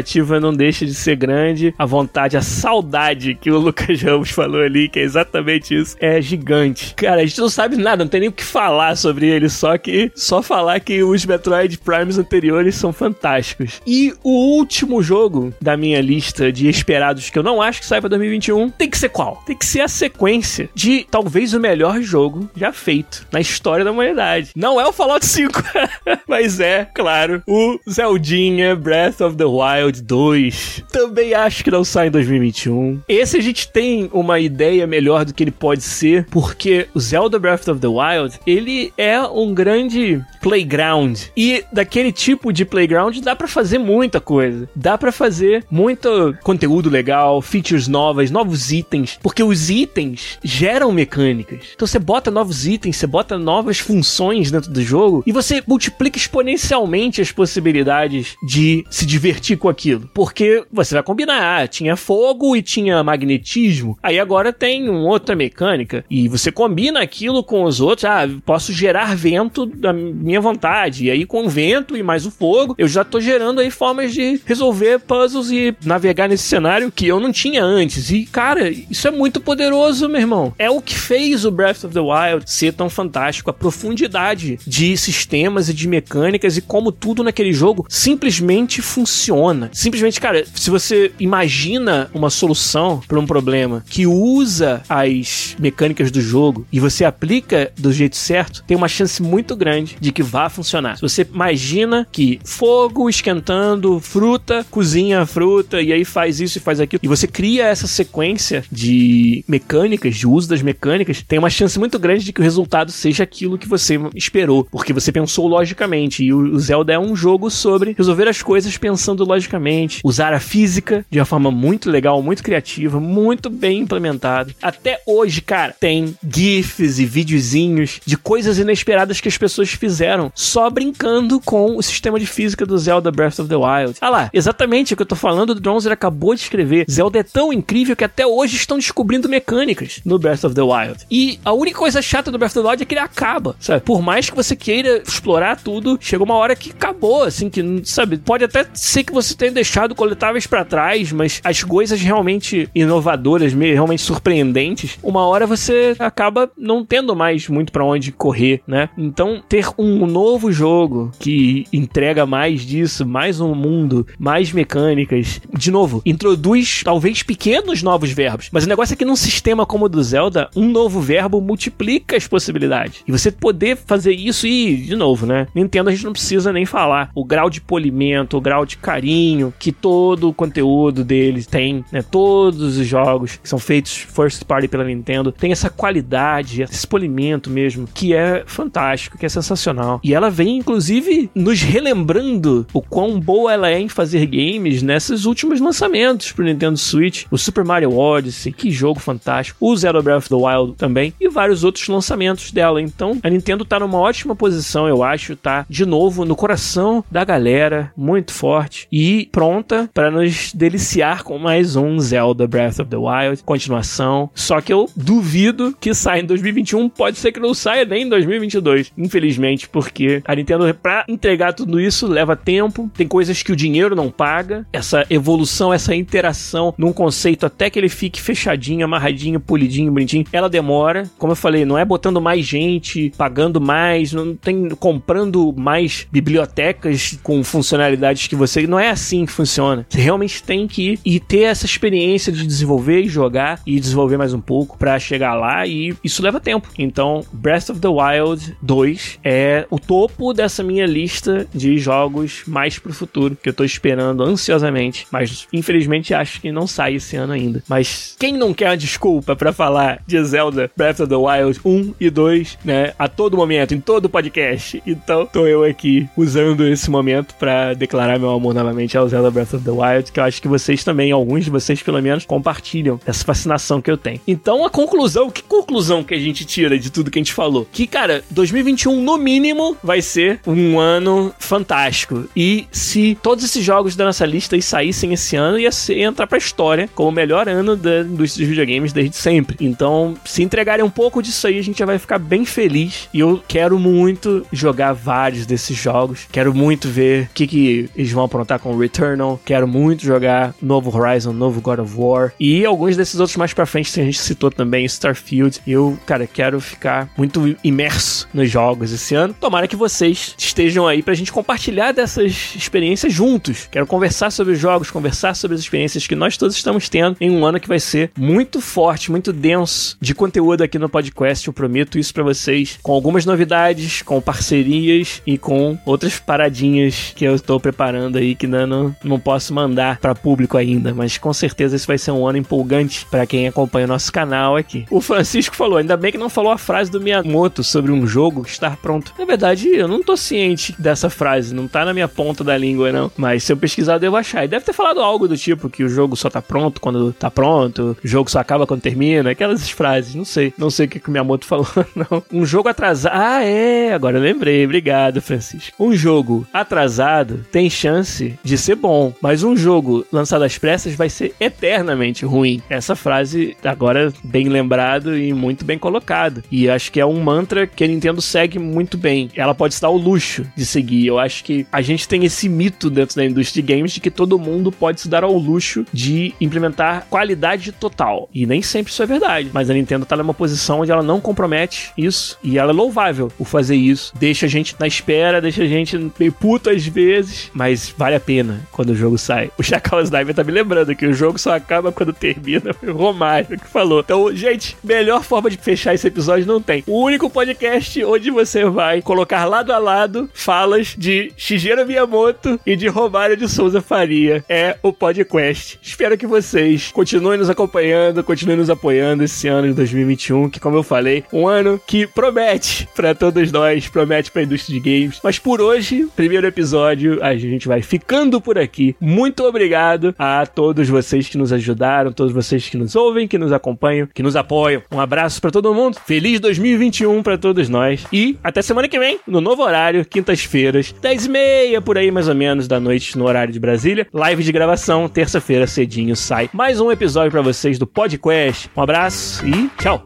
[0.09, 1.73] expectativa não deixa de ser grande.
[1.77, 6.21] A vontade, a saudade que o Lucas Ramos falou ali, que é exatamente isso, é
[6.21, 6.95] gigante.
[6.95, 9.77] Cara, a gente não sabe nada, não tem nem o que falar sobre ele, só
[9.77, 13.81] que só falar que os Metroid Primes anteriores são fantásticos.
[13.85, 17.99] E o último jogo da minha lista de esperados que eu não acho que sai
[17.99, 19.43] pra 2021 tem que ser qual?
[19.45, 23.91] Tem que ser a sequência de talvez o melhor jogo já feito na história da
[23.91, 24.51] humanidade.
[24.55, 25.63] Não é o Fallout 5,
[26.27, 30.83] mas é, claro, o Zeldinha Breath of the Wild 2.
[30.91, 33.01] Também acho que não sai em 2021.
[33.07, 37.39] Esse a gente tem uma ideia melhor do que ele pode ser, porque o Zelda
[37.39, 41.19] Breath of the Wild, ele é um grande playground.
[41.35, 44.69] E daquele tipo de playground dá para fazer muita coisa.
[44.75, 51.59] Dá para fazer muito conteúdo legal, features novas, novos itens, porque os itens geram mecânicas.
[51.75, 56.17] Então você bota novos itens, você bota novas funções dentro do jogo e você multiplica
[56.17, 59.88] exponencialmente as possibilidades de se divertir com aquilo.
[60.13, 66.03] Porque você vai combinar, tinha fogo e tinha magnetismo, aí agora tem uma outra mecânica
[66.09, 71.11] e você combina aquilo com os outros, ah, posso gerar vento da minha vontade, e
[71.11, 74.41] aí com o vento e mais o fogo, eu já tô gerando aí formas de
[74.45, 78.11] resolver puzzles e navegar nesse cenário que eu não tinha antes.
[78.11, 80.53] E cara, isso é muito poderoso, meu irmão.
[80.57, 84.95] É o que fez o Breath of the Wild ser tão fantástico, a profundidade de
[84.97, 89.69] sistemas e de mecânicas e como tudo naquele jogo simplesmente funciona.
[89.79, 96.19] Simplesmente, cara, se você imagina uma solução para um problema que usa as mecânicas do
[96.19, 100.49] jogo e você aplica do jeito certo, tem uma chance muito grande de que vá
[100.49, 100.97] funcionar.
[100.97, 106.61] Se você imagina que fogo esquentando fruta, cozinha a fruta e aí faz isso e
[106.61, 111.49] faz aquilo, e você cria essa sequência de mecânicas, de uso das mecânicas, tem uma
[111.49, 115.47] chance muito grande de que o resultado seja aquilo que você esperou, porque você pensou
[115.47, 116.21] logicamente.
[116.21, 119.68] E o Zelda é um jogo sobre resolver as coisas pensando logicamente,
[120.03, 124.53] usar a física de uma forma muito legal, muito criativa, muito bem implementada.
[124.61, 130.69] Até hoje, cara, tem GIFs e videozinhos de coisas inesperadas que as pessoas fizeram só
[130.69, 133.97] brincando com o sistema de física do Zelda Breath of the Wild.
[134.01, 136.85] Ah lá, exatamente o que eu tô falando, o Dronzer acabou de escrever.
[136.89, 141.05] Zelda é tão incrível que até hoje estão descobrindo mecânicas no Breath of the Wild.
[141.09, 143.81] E a única coisa chata do Breath of the Wild é que ele acaba, sabe?
[143.81, 148.17] Por mais que você queira explorar tudo, chegou uma hora que acabou, assim, que, sabe?
[148.17, 153.51] Pode até ser que você tenha deixado coletáveis para trás, mas as coisas realmente inovadoras,
[153.53, 158.89] realmente surpreendentes, uma hora você acaba não tendo mais muito para onde correr, né?
[158.97, 165.71] Então, ter um novo jogo que entrega mais disso, mais um mundo, mais mecânicas, de
[165.71, 169.89] novo, introduz talvez pequenos novos verbos, mas o negócio é que num sistema como o
[169.89, 173.03] do Zelda, um novo verbo multiplica as possibilidades.
[173.05, 175.47] E você poder fazer isso e, de novo, né?
[175.53, 177.11] Nintendo a gente não precisa nem falar.
[177.13, 182.01] O grau de polimento, o grau de carinho que todo o conteúdo deles tem, né?
[182.01, 187.49] Todos os jogos que são feitos first party pela Nintendo tem essa qualidade, esse polimento
[187.49, 189.99] mesmo, que é fantástico, que é sensacional.
[190.03, 195.25] E ela vem, inclusive, nos relembrando o quão boa ela é em fazer games nesses
[195.25, 197.25] últimos lançamentos pro Nintendo Switch.
[197.31, 199.57] O Super Mario Odyssey, que jogo fantástico.
[199.59, 201.13] O Zelda Breath of the Wild também.
[201.19, 202.81] E vários outros lançamentos dela.
[202.81, 207.23] Então, a Nintendo tá numa ótima posição, eu acho, tá de novo no coração da
[207.23, 212.97] galera, muito forte e pronta para nos deliciar com mais um Zelda Breath of the
[212.97, 214.29] Wild, continuação.
[214.33, 218.09] Só que eu duvido que saia em 2021, pode ser que não saia nem em
[218.09, 223.55] 2022, infelizmente, porque a Nintendo, pra entregar tudo isso, leva tempo, tem coisas que o
[223.55, 229.39] dinheiro não paga, essa evolução, essa interação num conceito até que ele fique fechadinho, amarradinho,
[229.39, 231.03] polidinho, bonitinho, ela demora.
[231.17, 237.17] Como eu falei, não é botando mais gente, pagando mais, não tem comprando mais bibliotecas
[237.23, 238.65] com funcionalidades que você.
[238.65, 239.85] Não é assim que funciona.
[239.89, 244.17] Você realmente tem que ir e ter essa experiência de desenvolver e jogar e desenvolver
[244.17, 246.69] mais um pouco para chegar lá e isso leva tempo.
[246.77, 252.79] Então, Breath of the Wild 2 é o topo dessa minha lista de jogos mais
[252.79, 257.33] pro futuro que eu tô esperando ansiosamente, mas infelizmente acho que não sai esse ano
[257.33, 257.63] ainda.
[257.67, 261.93] Mas quem não quer uma desculpa para falar de Zelda Breath of the Wild 1
[261.99, 264.81] e 2, né, a todo momento, em todo podcast.
[264.85, 269.53] Então, tô eu aqui usando esse momento para declarar meu amor novamente ao Zelda Breath
[269.53, 272.99] of the Wild, que eu acho que vocês também, alguns de vocês pelo menos, compartilham
[273.05, 274.21] essa fascinação que eu tenho.
[274.27, 277.67] Então, a conclusão, que conclusão que a gente tira de tudo que a gente falou?
[277.71, 282.25] Que, cara, 2021 no mínimo vai ser um ano fantástico.
[282.35, 286.27] E se todos esses jogos da nossa lista aí saíssem esse ano, ia ser, entrar
[286.27, 289.57] pra história como o melhor ano da indústria dos videogames desde sempre.
[289.59, 293.09] Então, se entregarem um pouco disso aí, a gente já vai ficar bem feliz.
[293.13, 296.27] E eu quero muito jogar vários desses jogos.
[296.31, 299.39] Quero muito ver o que, que eles vão aprontar com o Returnal.
[299.45, 302.33] Quero muito jogar novo Horizon, novo God of War.
[302.39, 305.61] E alguns desses outros mais pra frente que a gente citou também, Starfield.
[305.65, 309.33] Eu, cara, quero ficar muito imerso nos jogos esse ano.
[309.39, 313.67] Tomara que vocês estejam aí pra gente compartilhar dessas experiências juntos.
[313.71, 317.31] Quero conversar sobre os jogos, conversar sobre as experiências que nós todos estamos tendo em
[317.31, 321.47] um ano que vai ser muito forte, muito denso de conteúdo aqui no podcast.
[321.47, 327.23] Eu prometo isso para vocês, com algumas novidades, com parcerias e com outras paradinhas que
[327.23, 331.33] eu estou preparando aí que não, não, não posso mandar para público ainda, mas com
[331.33, 334.85] certeza esse vai ser um ano empolgante para quem acompanha o nosso canal aqui.
[334.89, 338.43] O Francisco falou, ainda bem que não falou a frase do Miyamoto sobre um jogo
[338.45, 339.13] estar pronto.
[339.17, 342.91] Na verdade, eu não tô ciente dessa frase, não tá na minha ponta da língua
[342.91, 344.45] não, mas se eu pesquisar eu devo achar.
[344.45, 347.29] E deve ter falado algo do tipo que o jogo só tá pronto quando tá
[347.29, 350.53] pronto, o jogo só acaba quando termina, aquelas frases, não sei.
[350.57, 352.23] Não sei o que, que o Miyamoto falou, não.
[352.31, 353.13] Um jogo atrasado.
[353.13, 354.65] Ah, é, agora eu lembrei.
[354.65, 355.75] Obrigado, Francisco.
[355.79, 361.09] Um jogo atrasado tem chance de ser bom, mas um jogo lançado às pressas vai
[361.09, 362.61] ser eternamente ruim.
[362.69, 366.43] Essa frase agora bem lembrado e muito bem colocado.
[366.51, 369.29] E acho que é um mantra que a Nintendo segue muito bem.
[369.35, 371.07] Ela pode se dar o luxo de seguir.
[371.07, 374.09] Eu acho que a gente tem esse mito dentro da indústria de games de que
[374.09, 378.29] todo mundo pode se dar ao luxo de implementar qualidade total.
[378.33, 379.49] E nem sempre isso é verdade.
[379.53, 382.37] Mas a Nintendo tá numa posição onde ela não compromete isso.
[382.43, 384.13] E ela é louvável por fazer isso.
[384.17, 387.51] Deixa a gente na espera, deixa a gente meio puto às vezes.
[387.53, 389.51] Mas vale a pena quando o jogo sai.
[389.57, 392.73] O Chacal Sniper tá me lembrando que o jogo só acaba quando termina.
[392.73, 394.01] Foi o Romário que falou.
[394.01, 396.83] Então, gente, melhor forma de fechar esse episódio não tem.
[396.87, 402.75] O único podcast onde você vai colocar lado a lado falas de Shigeru Miyamoto e
[402.75, 405.79] de Romário de Souza Faria é o podcast.
[405.81, 410.77] Espero que vocês continuem nos acompanhando, continuem nos apoiando esse ano de 2021, que como
[410.77, 415.19] eu falei, um ano que promete para todos nós, promete para a indústria de games.
[415.23, 418.95] Mas por hoje, primeiro episódio, a gente vai ficando por aqui.
[418.99, 423.51] Muito obrigado a todos vocês que nos ajudaram, todos vocês que nos ouvem, que nos
[423.51, 424.81] acompanham, que nos apoiam.
[424.91, 425.97] Um abraço para todo mundo.
[426.05, 431.25] Feliz 2021 para todos nós e até semana que vem, no novo horário, quintas-feiras, 10
[431.25, 434.07] e meia por aí mais ou menos da noite no horário de Brasília.
[434.13, 438.69] Live de gravação, terça-feira cedinho sai mais um episódio para vocês do podcast.
[438.75, 440.03] Um abraço e tchau.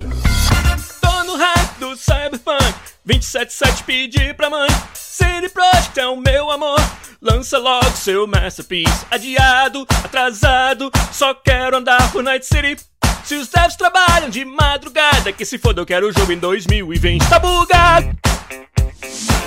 [1.01, 4.69] Tô no hype do Cyberpunk 277 pedi pra mãe.
[4.93, 6.79] City Project é o meu amor.
[7.21, 9.05] Lança logo seu masterpiece.
[9.11, 12.77] Adiado, atrasado Só quero andar por Night City.
[13.23, 17.29] Se os devs trabalham de madrugada Que se foda eu quero o jogo em 2020
[17.29, 18.09] Tá bugado.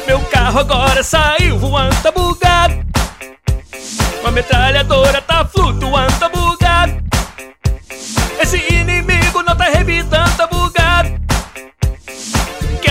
[0.06, 2.74] Meu carro agora saiu voando Tá bugado.
[4.20, 7.04] Uma metralhadora tá flutuando Tá bugado.
[8.40, 10.65] Esse inimigo não tá revitando Tá bugado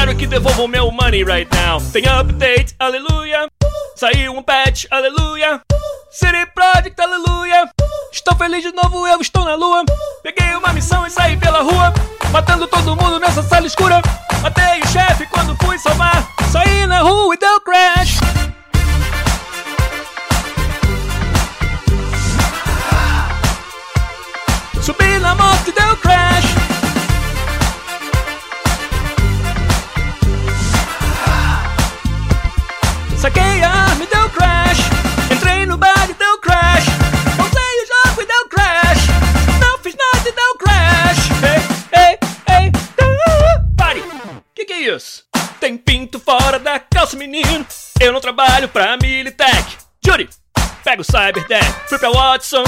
[0.06, 1.82] Quero que devolvam meu money right now.
[1.92, 3.48] Tem update, aleluia.
[3.96, 5.60] Saiu um patch, aleluia.
[6.12, 7.68] City Project, aleluia.
[8.14, 9.84] Estou feliz de novo, eu estou na lua.
[10.22, 11.92] Peguei uma missão e saí pela rua.
[12.32, 14.00] Matando todo mundo nessa sala escura.
[14.44, 16.24] Matei o chefe quando fui salvar.
[16.52, 18.20] Saí na rua e deu crash.
[24.84, 26.75] Subi na moto e deu crash.
[33.26, 34.78] Saquei a arma e deu crash.
[35.34, 36.86] Entrei no bar e deu crash.
[37.36, 39.08] Montei o jogo e deu crash.
[39.60, 41.30] Não fiz nada e deu crash.
[41.42, 42.72] Ei, ei, ei.
[43.02, 44.04] ah, Pare.
[44.54, 45.24] Que que é isso?
[45.60, 47.66] Tem pinto fora da calça, menino.
[48.00, 49.76] Eu não trabalho pra Militech.
[50.06, 50.30] Judy,
[50.84, 51.66] pega o Cyberdeck.
[51.90, 52.64] Fui pra Watson,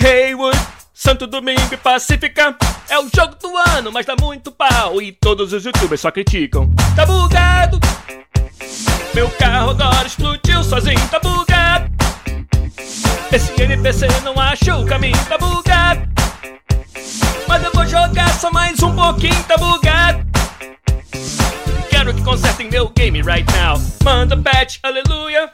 [0.00, 0.58] Haywood,
[0.94, 2.56] Santo Domingo e Pacífica.
[2.88, 5.02] É o jogo do ano, mas dá muito pau.
[5.02, 6.70] E todos os youtubers só criticam.
[6.96, 7.78] Tá bugado.
[9.14, 11.90] Meu carro agora explodiu sozinho, tá bugado.
[13.32, 16.08] Esse NPC não achou o caminho, tá bugado.
[17.46, 20.26] Mas eu vou jogar só mais um pouquinho, tá bugado.
[21.90, 23.80] Quero que consertem meu game right now.
[24.04, 25.50] Manda patch, aleluia.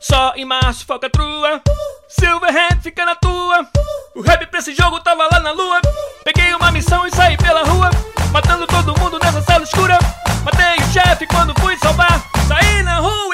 [0.00, 1.60] Só em março, foca trua.
[2.08, 3.66] Silverhand fica na tua.
[4.14, 5.80] O rap pra esse jogo tava lá na lua.
[6.24, 7.90] Peguei uma missão e saí pela rua.
[8.32, 9.98] Matando todo mundo nessa sala escura.
[10.44, 12.22] Matei o chefe quando fui salvar.
[12.46, 13.27] Saí na rua